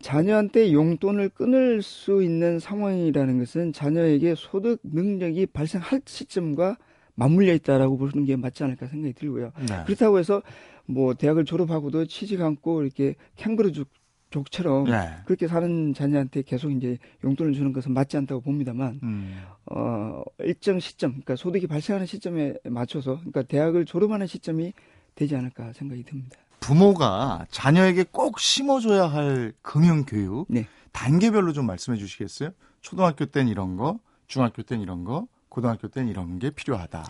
자녀한테 0.00 0.72
용돈을 0.72 1.28
끊을 1.30 1.82
수 1.82 2.22
있는 2.22 2.58
상황이라는 2.58 3.38
것은 3.38 3.72
자녀에게 3.72 4.34
소득 4.36 4.80
능력이 4.82 5.46
발생할 5.46 6.00
시점과 6.06 6.76
맞물려 7.14 7.52
있다라고 7.54 7.98
보는 7.98 8.24
게 8.24 8.34
맞지 8.36 8.64
않을까 8.64 8.86
생각이 8.86 9.12
들고요. 9.12 9.52
네. 9.68 9.84
그렇다고 9.86 10.18
해서 10.18 10.42
뭐 10.90 11.14
대학을 11.14 11.44
졸업하고도 11.44 12.06
취직 12.06 12.40
않고 12.40 12.82
이렇게 12.82 13.14
캥거루족처럼 13.36 14.84
네. 14.84 15.16
그렇게 15.24 15.46
사는 15.46 15.94
자녀한테 15.94 16.42
계속 16.42 16.70
이제 16.70 16.98
용돈을 17.24 17.52
주는 17.52 17.72
것은 17.72 17.92
맞지 17.92 18.16
않다고 18.16 18.40
봅니다만 18.40 19.00
음. 19.02 19.40
어 19.70 20.22
일정 20.40 20.80
시점 20.80 21.12
그러니까 21.12 21.36
소득이 21.36 21.66
발생하는 21.66 22.06
시점에 22.06 22.54
맞춰서 22.64 23.16
그러니까 23.18 23.42
대학을 23.42 23.84
졸업하는 23.84 24.26
시점이 24.26 24.72
되지 25.14 25.36
않을까 25.36 25.72
생각이 25.72 26.02
듭니다. 26.04 26.38
부모가 26.60 27.46
자녀에게 27.50 28.04
꼭 28.10 28.38
심어줘야 28.38 29.06
할 29.06 29.52
금융 29.62 30.04
교육 30.04 30.46
네. 30.48 30.66
단계별로 30.92 31.52
좀 31.52 31.66
말씀해 31.66 31.96
주시겠어요? 31.96 32.50
초등학교 32.80 33.26
땐 33.26 33.48
이런 33.48 33.76
거, 33.76 33.98
중학교 34.26 34.62
땐 34.62 34.80
이런 34.80 35.04
거, 35.04 35.26
고등학교 35.48 35.88
땐 35.88 36.08
이런 36.08 36.38
게 36.38 36.50
필요하다. 36.50 37.04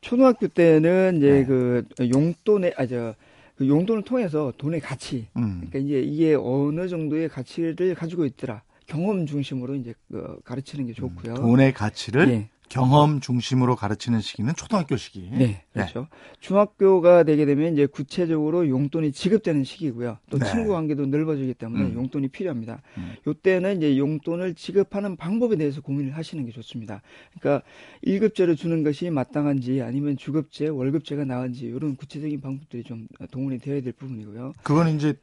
초등학교 0.00 0.46
때는 0.48 1.16
이제 1.18 1.30
네. 1.30 1.44
그 1.44 1.84
용돈의 2.00 2.74
아저 2.76 3.14
그 3.56 3.66
용돈을 3.66 4.02
통해서 4.02 4.52
돈의 4.58 4.80
가치 4.80 5.28
음. 5.36 5.62
그러니까 5.66 5.78
이제 5.78 6.00
이게 6.00 6.34
어느 6.34 6.88
정도의 6.88 7.28
가치를 7.28 7.94
가지고 7.94 8.26
있더라 8.26 8.62
경험 8.86 9.26
중심으로 9.26 9.74
이제 9.74 9.94
그 10.10 10.38
가르치는 10.44 10.86
게 10.86 10.92
좋고요. 10.92 11.34
돈의 11.34 11.72
가치를 11.74 12.28
예. 12.28 12.48
경험 12.68 13.20
중심으로 13.20 13.76
가르치는 13.76 14.20
시기는 14.20 14.54
초등학교 14.54 14.96
시기. 14.96 15.30
네, 15.32 15.62
그렇죠. 15.72 16.08
중학교가 16.40 17.22
되게 17.22 17.46
되면 17.46 17.72
이제 17.72 17.86
구체적으로 17.86 18.68
용돈이 18.68 19.12
지급되는 19.12 19.64
시기고요. 19.64 20.18
또 20.30 20.38
네. 20.38 20.50
친구 20.50 20.72
관계도 20.72 21.06
넓어지기 21.06 21.54
때문에 21.54 21.84
음. 21.84 21.94
용돈이 21.94 22.28
필요합니다. 22.28 22.82
음. 22.98 23.14
요때는 23.26 23.78
이제 23.78 23.98
용돈을 23.98 24.54
지급하는 24.54 25.16
방법에 25.16 25.56
대해서 25.56 25.80
고민을 25.80 26.16
하시는 26.16 26.44
게 26.44 26.52
좋습니다. 26.52 27.02
그러니까 27.38 27.64
1급제로 28.04 28.56
주는 28.56 28.82
것이 28.82 29.10
마땅한지 29.10 29.82
아니면 29.82 30.16
주급제, 30.16 30.68
월급제가 30.68 31.24
나은지 31.24 31.66
이런 31.66 31.96
구체적인 31.96 32.40
방법들이 32.40 32.82
좀 32.84 33.06
동원이 33.30 33.58
되어야 33.58 33.80
될 33.80 33.92
부분이고요. 33.92 34.54
그건 34.62 34.96
이제 34.96 35.14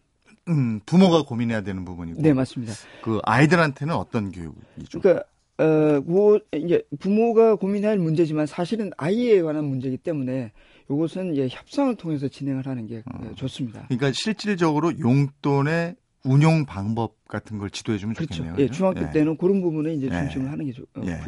음, 0.50 0.82
부모가 0.86 1.24
고민해야 1.24 1.62
되는 1.62 1.86
부분이고. 1.86 2.22
네, 2.22 2.34
맞습니다. 2.34 2.74
그 3.02 3.20
아이들한테는 3.24 3.94
어떤 3.94 4.32
교육이죠? 4.32 5.00
그러니까 5.00 5.26
어, 5.58 6.02
그 6.02 6.40
이제 6.58 6.82
부모가 7.00 7.56
고민할 7.56 8.00
문제지만 8.00 8.46
사실은 8.48 8.92
아이에 8.98 9.42
관한 9.42 9.66
문제이기 9.66 9.98
때문에 9.98 10.52
이것은 10.90 11.34
이제 11.34 11.48
협상을 11.50 11.96
통해서 11.96 12.28
진행을 12.28 12.66
하는 12.66 12.88
게 12.88 13.04
어. 13.12 13.20
어, 13.30 13.36
좋습니다. 13.36 13.86
그러니까 13.88 14.12
실질적으로 14.14 14.98
용돈의 15.00 15.96
운용 16.26 16.66
방법 16.66 17.16
같은 17.28 17.58
걸 17.58 17.70
지도해 17.70 17.98
주면 17.98 18.16
그렇죠. 18.16 18.36
좋겠네요. 18.36 18.56
예? 18.64 18.70
중학교 18.70 19.02
예. 19.02 19.12
때는 19.12 19.38
그런 19.38 19.62
부분에 19.62 19.94
이제 19.94 20.08
예. 20.08 20.12
중심을 20.12 20.50
하는 20.50 20.66
게 20.66 20.72
좋고요. 20.72 21.06
예. 21.06 21.20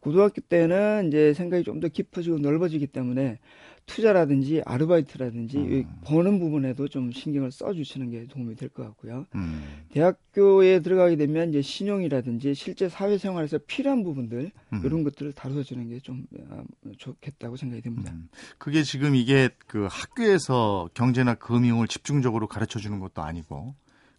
고등학교 0.00 0.40
때는 0.40 1.08
이제 1.08 1.34
생각이 1.34 1.62
좀 1.64 1.80
더 1.80 1.88
깊어지고 1.88 2.38
넓어지기 2.38 2.86
때문에 2.88 3.38
투자라든지 3.86 4.62
아르바이트라든지 4.64 5.58
음. 5.58 5.72
이 5.72 5.84
버는 6.04 6.38
부분에도 6.38 6.88
좀 6.88 7.12
신경을 7.12 7.52
써주시는 7.52 8.10
게 8.10 8.26
도움이 8.26 8.56
될 8.56 8.68
것 8.70 8.82
같고요. 8.84 9.26
음. 9.34 9.62
대학교에 9.90 10.80
들어가게 10.80 11.16
되면 11.16 11.50
이제 11.50 11.62
신용이라든지 11.62 12.54
실제 12.54 12.88
사회생활에서 12.88 13.58
필요한 13.66 14.02
부분들 14.02 14.50
음. 14.72 14.82
이런 14.84 15.04
것들을 15.04 15.32
다뤄주는 15.32 15.88
게 15.88 16.00
좀 16.00 16.26
좋겠다고 16.98 17.56
생각이 17.56 17.82
됩니다. 17.82 18.12
음. 18.12 18.28
그게 18.58 18.82
지금 18.82 19.14
이게 19.14 19.48
그 19.66 19.86
학교에서 19.90 20.88
경제나 20.94 21.34
금융을 21.34 21.86
집중적으로 21.88 22.46
가르쳐 22.48 22.78
주는 22.78 22.98
것도 23.00 23.22
아니고 23.22 23.74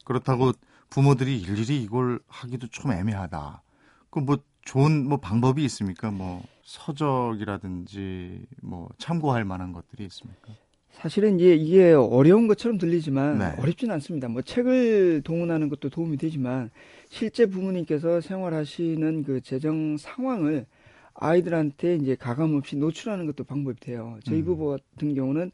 그렇다고 0.05 0.51
부모들이 0.89 1.39
일일이 1.41 1.81
이걸 1.83 2.19
하기도 2.27 2.67
좀 2.67 2.91
애매하다. 2.91 3.61
그 4.09 4.19
뭐 4.19 4.37
좋은 4.63 5.07
뭐 5.07 5.17
방법이 5.19 5.63
있습니까? 5.65 6.09
뭐 6.09 6.43
서적이라든지 6.65 8.41
뭐 8.61 8.89
참고할 8.97 9.45
만한 9.45 9.71
것들이 9.71 10.03
있습니까? 10.05 10.53
사실은 10.91 11.39
이제 11.39 11.55
이게 11.55 11.91
어려운 11.91 12.47
것처럼 12.47 12.77
들리지만 12.77 13.37
네. 13.37 13.45
어렵지는 13.59 13.93
않습니다. 13.95 14.27
뭐 14.29 14.41
책을 14.41 15.21
동원하는 15.23 15.69
것도 15.69 15.89
도움이 15.89 16.17
되지만 16.17 16.69
실제 17.09 17.45
부모님께서 17.45 18.21
생활하시는 18.21 19.23
그 19.23 19.41
재정 19.41 19.97
상황을 19.97 20.65
아이들한테 21.13 21.95
이제 21.95 22.15
가감 22.15 22.55
없이 22.55 22.75
노출하는 22.77 23.25
것도 23.25 23.43
방법이 23.43 23.79
돼요. 23.79 24.17
저희 24.23 24.39
음. 24.39 24.45
부부 24.45 24.77
같은 24.95 25.13
경우는 25.13 25.51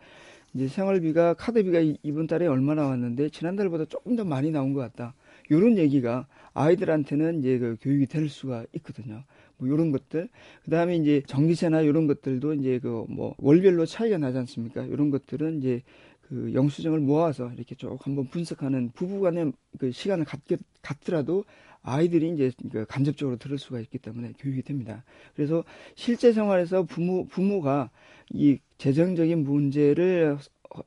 이제 0.54 0.68
생활비가 0.68 1.34
카드비가 1.36 1.80
이- 1.80 1.98
이번 2.04 2.28
달에 2.28 2.48
얼마 2.48 2.74
나왔는데 2.76 3.30
지난달보다 3.30 3.86
조금 3.86 4.16
더 4.16 4.24
많이 4.24 4.52
나온 4.52 4.74
것 4.74 4.82
같다. 4.82 5.14
이런 5.50 5.78
얘기가 5.78 6.28
아이들한테는 6.54 7.40
이제 7.40 7.58
그 7.58 7.78
교육이 7.82 8.06
될 8.08 8.30
수가 8.30 8.66
있거든요. 8.78 9.24
뭐 9.62 9.68
이런 9.68 9.92
것들. 9.92 10.28
그다음에 10.64 10.96
이제 10.98 11.22
전기세나 11.28 11.82
이런 11.82 12.08
것들도 12.08 12.56
이제 12.56 12.80
그 12.80 13.06
뭐 13.08 13.36
월별로 13.38 13.86
차이가 13.86 14.18
나지 14.18 14.38
않습니까? 14.40 14.84
이런 14.86 15.10
것들은 15.10 15.60
이제 15.60 15.84
그 16.22 16.54
영수증을 16.54 17.00
모아서 17.00 17.52
이렇게 17.54 17.76
쭉 17.76 17.98
한번 18.06 18.28
분석하는 18.30 18.92
부부간의 18.94 19.52
그 19.78 19.92
시간을 19.92 20.26
갖, 20.26 20.40
갖더라도 20.82 21.44
아이들이 21.84 22.32
이제 22.32 22.52
그 22.72 22.86
간접적으로 22.86 23.38
들을 23.38 23.58
수가 23.58 23.80
있기 23.82 23.98
때문에 23.98 24.34
교육이 24.40 24.62
됩니다. 24.62 25.04
그래서 25.36 25.64
실제 25.96 26.32
생활에서 26.32 26.84
부모 26.84 27.28
부모가 27.28 27.90
이 28.30 28.60
재정적인 28.78 29.44
문제를 29.44 30.38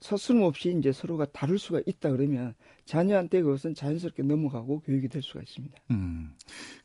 서슴없이 0.01 0.75
이제 0.79 0.93
서로가 0.93 1.27
다룰 1.27 1.59
수가 1.59 1.83
있다 1.85 2.11
그러면 2.11 2.55
자녀한테 2.87 3.43
그것은 3.43 3.75
자연스럽게 3.75 4.23
넘어가고 4.23 4.81
교육이 4.81 5.09
될 5.09 5.21
수가 5.21 5.41
있습니다. 5.43 5.79
음. 5.91 6.33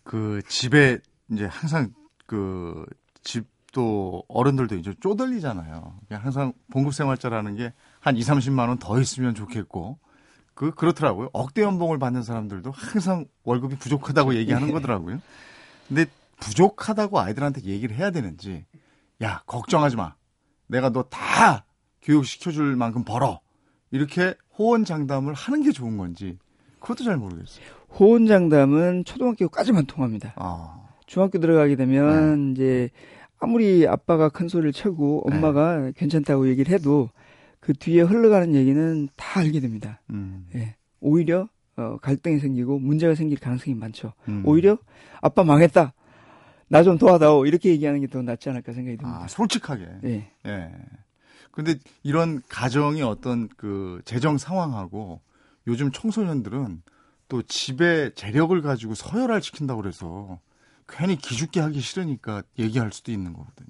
그 0.04 0.42
집에 0.50 1.00
이제 1.32 1.46
항상 1.46 1.94
그 2.26 2.86
집도 3.24 4.24
어른들도 4.28 4.76
이제 4.76 4.94
쪼들리잖아요. 5.00 6.00
그냥 6.08 6.24
항상 6.24 6.54
봉급 6.72 6.94
생활자라는 6.94 7.56
게 7.56 7.74
한 8.02 8.16
2, 8.16 8.22
30만 8.22 8.70
원 8.70 8.80
더 8.80 9.00
있으면 9.02 9.36
좋겠고 9.36 10.00
그 10.54 10.72
그렇더라고요. 10.72 11.30
억대 11.34 11.62
연봉을 11.62 12.00
받는 12.00 12.24
사람들도 12.24 12.72
항상 12.72 13.26
월급이 13.44 13.78
부족하다고 13.78 14.36
얘기하는 14.36 14.72
거더라고요. 14.74 15.20
근데 15.88 16.06
부족하다고 16.40 17.20
아이들한테 17.20 17.64
얘기를 17.64 17.96
해야 17.96 18.12
되는지 18.12 18.66
야, 19.22 19.42
걱정하지 19.48 19.98
마. 19.98 20.16
내가 20.68 20.90
너 20.92 21.04
다 21.10 21.66
교육 22.02 22.26
시켜 22.26 22.52
줄 22.52 22.76
만큼 22.78 23.04
벌어. 23.04 23.42
이렇게 23.92 24.34
호언장담을 24.58 25.34
하는 25.34 25.62
게 25.64 25.72
좋은 25.74 25.98
건지 25.98 26.38
그것도 26.80 27.04
잘 27.04 27.18
모르겠어요. 27.18 27.66
호언장담은 28.00 29.04
초등학교까지만 29.06 29.86
통합니다. 29.88 30.34
아. 30.38 30.79
중학교 31.10 31.40
들어가게 31.40 31.76
되면 31.76 32.52
이제 32.52 32.92
아무리 33.40 33.88
아빠가 33.88 34.30
큰 34.30 34.48
소리를 34.48 34.72
쳐고 34.74 35.24
엄마가 35.28 35.92
괜찮다고 35.96 36.48
얘기를 36.50 36.72
해도 36.72 37.10
그 37.60 37.74
뒤에 37.74 38.02
흘러가는 38.04 38.54
얘기는 38.54 39.10
다 39.16 39.40
알게 39.40 39.60
됩니다. 39.60 40.02
음. 40.12 40.48
예. 40.54 40.76
오히려 41.00 41.50
어, 41.78 41.98
갈등이 42.00 42.38
생기고 42.40 42.78
문제가 42.78 43.16
생길 43.16 43.40
가능성이 43.40 43.76
많죠. 43.76 44.14
음. 44.28 44.44
오히려 44.46 44.78
아빠 45.20 45.44
망했다. 45.44 45.94
나 46.68 46.84
좀 46.84 47.00
도와다오. 47.00 47.48
이렇게 47.48 47.70
얘기하는 47.72 48.02
게 48.02 48.08
더 48.08 48.22
낫지 48.22 48.48
않을까 48.50 48.74
생각이 48.74 48.98
듭니다. 48.98 49.24
아, 49.24 49.28
솔직하게. 49.28 49.88
예. 50.04 50.32
예. 50.46 50.72
근데 51.50 51.74
이런 52.04 52.44
가정의 52.48 53.02
어떤 53.02 53.48
그 53.58 54.00
재정 54.06 54.38
상황하고 54.38 55.22
요즘 55.66 55.92
청소년들은 55.92 56.84
또 57.30 57.42
집에 57.42 58.12
재력을 58.14 58.62
가지고 58.62 58.94
서열을 58.94 59.42
시킨다고 59.42 59.82
그래서 59.82 60.40
괜히 60.90 61.16
기죽게 61.16 61.60
하기 61.60 61.80
싫으니까 61.80 62.44
얘기할 62.58 62.92
수도 62.92 63.12
있는 63.12 63.34
거거든요. 63.34 63.68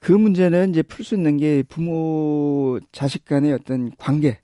그 0.00 0.12
문제는 0.12 0.70
이제 0.70 0.82
풀 0.82 1.04
수 1.04 1.14
있는 1.14 1.36
게 1.36 1.62
부모 1.68 2.80
자식 2.92 3.24
간의 3.24 3.52
어떤 3.52 3.90
관계 3.96 4.38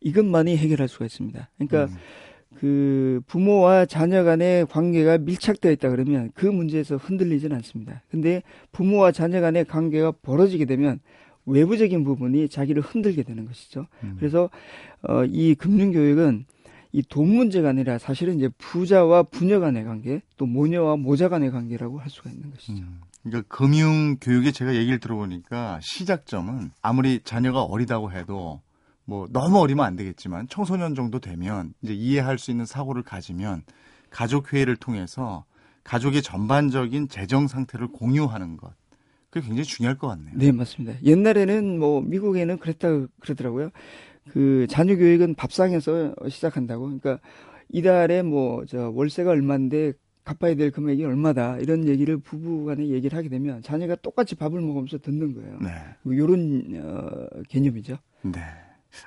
이것만이 0.00 0.56
해결할 0.56 0.88
수가 0.88 1.06
있습니다. 1.06 1.50
그러니까 1.56 1.92
음. 1.92 1.98
그 2.58 3.20
부모와 3.26 3.84
자녀 3.86 4.24
간의 4.24 4.66
관계가 4.66 5.18
밀착되어 5.18 5.72
있다 5.72 5.90
그러면 5.90 6.30
그 6.34 6.46
문제에서 6.46 6.96
흔들리지는 6.96 7.54
않습니다. 7.56 8.02
근데 8.10 8.42
부모와 8.72 9.12
자녀 9.12 9.40
간의 9.40 9.64
관계가 9.66 10.12
벌어지게 10.22 10.64
되면 10.64 11.00
외부적인 11.44 12.04
부분이 12.04 12.48
자기를 12.48 12.82
흔들게 12.82 13.22
되는 13.22 13.46
것이죠. 13.46 13.86
음. 14.02 14.16
그래서 14.18 14.50
어, 15.02 15.24
이 15.24 15.54
금융 15.54 15.92
교육은 15.92 16.46
이 16.96 17.02
돈 17.02 17.28
문제가 17.28 17.68
아니라 17.68 17.98
사실은 17.98 18.36
이제 18.36 18.48
부자와 18.56 19.24
부녀 19.24 19.60
간의 19.60 19.84
관계, 19.84 20.22
또 20.38 20.46
모녀와 20.46 20.96
모자 20.96 21.28
간의 21.28 21.50
관계라고 21.50 21.98
할 21.98 22.08
수가 22.08 22.30
있는 22.30 22.50
것이죠. 22.50 22.72
음. 22.72 23.00
그러니까 23.22 23.54
금융 23.54 24.16
교육에 24.18 24.50
제가 24.50 24.74
얘기를 24.74 24.98
들어보니까 24.98 25.78
시작점은 25.82 26.70
아무리 26.80 27.20
자녀가 27.22 27.62
어리다고 27.64 28.12
해도 28.12 28.62
뭐 29.04 29.26
너무 29.30 29.58
어리면 29.58 29.84
안 29.84 29.94
되겠지만 29.94 30.48
청소년 30.48 30.94
정도 30.94 31.18
되면 31.18 31.74
이제 31.82 31.92
이해할 31.92 32.38
수 32.38 32.50
있는 32.50 32.64
사고를 32.64 33.02
가지면 33.02 33.62
가족 34.08 34.54
회의를 34.54 34.76
통해서 34.76 35.44
가족의 35.84 36.22
전반적인 36.22 37.08
재정 37.08 37.46
상태를 37.46 37.88
공유하는 37.88 38.56
것. 38.56 38.72
그게 39.28 39.46
굉장히 39.46 39.64
중요할 39.64 39.98
것 39.98 40.08
같네요. 40.08 40.32
네, 40.34 40.50
맞습니다. 40.50 40.98
옛날에는 41.02 41.78
뭐 41.78 42.00
미국에는 42.00 42.56
그랬다 42.58 42.88
그러더라고요. 43.20 43.70
그 44.30 44.66
자녀 44.68 44.96
교육은 44.96 45.34
밥상에서 45.34 46.14
시작한다고. 46.28 46.84
그러니까 46.84 47.18
이달에 47.70 48.22
뭐 48.22 48.64
저 48.66 48.90
월세가 48.90 49.30
얼마인데 49.30 49.92
갚아야 50.24 50.54
될 50.56 50.70
금액이 50.72 51.04
얼마다 51.04 51.56
이런 51.58 51.86
얘기를 51.86 52.16
부부간에 52.18 52.88
얘기를 52.88 53.16
하게 53.16 53.28
되면 53.28 53.62
자녀가 53.62 53.94
똑같이 53.96 54.34
밥을 54.34 54.60
먹으면서 54.60 54.98
듣는 54.98 55.34
거예요. 55.34 55.58
네. 55.60 55.70
뭐 56.02 56.12
이런 56.14 56.64
어, 56.82 57.26
개념이죠. 57.48 57.96
네. 58.22 58.40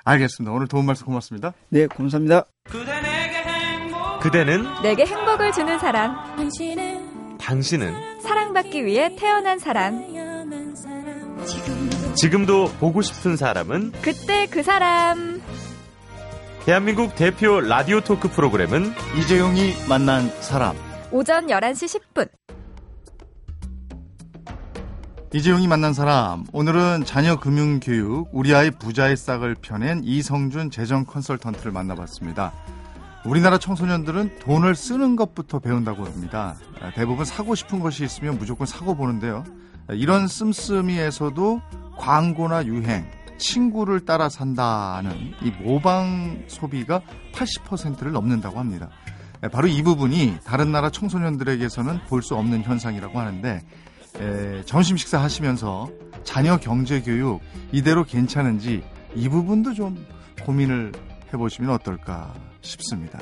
알겠습니다. 0.04 0.52
오늘 0.52 0.66
도움 0.68 0.86
말씀 0.86 1.04
고맙습니다. 1.06 1.52
네, 1.68 1.86
감사합니다. 1.88 2.46
그대는 4.22 4.64
내게 4.82 5.04
행복을 5.04 5.52
주는 5.52 5.78
사람, 5.78 6.14
당신은 7.38 8.20
사랑받기 8.20 8.84
위해 8.84 9.14
태어난 9.16 9.58
사람, 9.58 9.94
지금도 12.20 12.72
보고 12.78 13.00
싶은 13.00 13.38
사람은 13.38 13.92
그때 14.02 14.46
그 14.50 14.62
사람. 14.62 15.40
대한민국 16.66 17.14
대표 17.14 17.60
라디오 17.60 18.02
토크 18.02 18.28
프로그램은 18.28 18.92
이재용이 19.18 19.72
만난 19.88 20.28
사람. 20.42 20.76
오전 21.10 21.46
11시 21.46 21.98
10분. 22.14 22.28
이재용이 25.32 25.66
만난 25.66 25.94
사람. 25.94 26.44
오늘은 26.52 27.06
자녀 27.06 27.40
금융 27.40 27.80
교육, 27.80 28.28
우리 28.32 28.54
아이 28.54 28.70
부자의 28.70 29.16
싹을 29.16 29.54
펴낸 29.54 30.02
이성준 30.04 30.70
재정 30.70 31.06
컨설턴트를 31.06 31.72
만나봤습니다. 31.72 32.52
우리나라 33.24 33.56
청소년들은 33.56 34.40
돈을 34.40 34.74
쓰는 34.74 35.16
것부터 35.16 35.58
배운다고 35.58 36.04
합니다. 36.04 36.56
아, 36.82 36.90
대부분 36.90 37.24
사고 37.24 37.54
싶은 37.54 37.80
것이 37.80 38.04
있으면 38.04 38.36
무조건 38.36 38.66
사고 38.66 38.94
보는데요. 38.94 39.42
아, 39.90 39.92
이런 39.94 40.28
씀씀이에서도 40.28 41.60
광고나 41.98 42.64
유행, 42.66 43.04
친구를 43.38 44.04
따라 44.04 44.28
산다는 44.28 45.32
이 45.42 45.50
모방 45.62 46.44
소비가 46.46 47.00
80%를 47.34 48.12
넘는다고 48.12 48.58
합니다. 48.58 48.88
에, 49.42 49.48
바로 49.48 49.66
이 49.66 49.82
부분이 49.82 50.38
다른 50.44 50.70
나라 50.70 50.90
청소년들에게서는 50.90 52.00
볼 52.08 52.22
수 52.22 52.36
없는 52.36 52.62
현상이라고 52.62 53.18
하는데 53.18 53.62
에, 54.20 54.62
점심 54.64 54.96
식사 54.96 55.20
하시면서 55.20 55.88
자녀 56.22 56.56
경제 56.58 57.00
교육 57.00 57.40
이대로 57.72 58.04
괜찮은지 58.04 58.84
이 59.16 59.28
부분도 59.28 59.74
좀 59.74 60.06
고민을 60.44 60.92
해보시면 61.32 61.70
어떨까 61.72 62.32
싶습니다. 62.60 63.18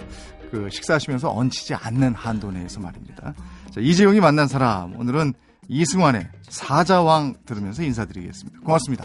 그 0.51 0.69
식사하시면서 0.71 1.31
얹히지 1.31 1.75
않는 1.75 2.15
한도 2.15 2.51
내에서 2.51 2.81
말입니다. 2.81 3.35
자, 3.71 3.81
이재용이 3.81 4.21
만난 4.21 4.49
사람 4.49 4.99
오늘은 4.99 5.35
이승환의 5.69 6.29
사자왕 6.49 7.37
들으면서 7.45 7.83
인사드리겠습니다. 7.83 8.61
고맙습니다. 8.61 9.05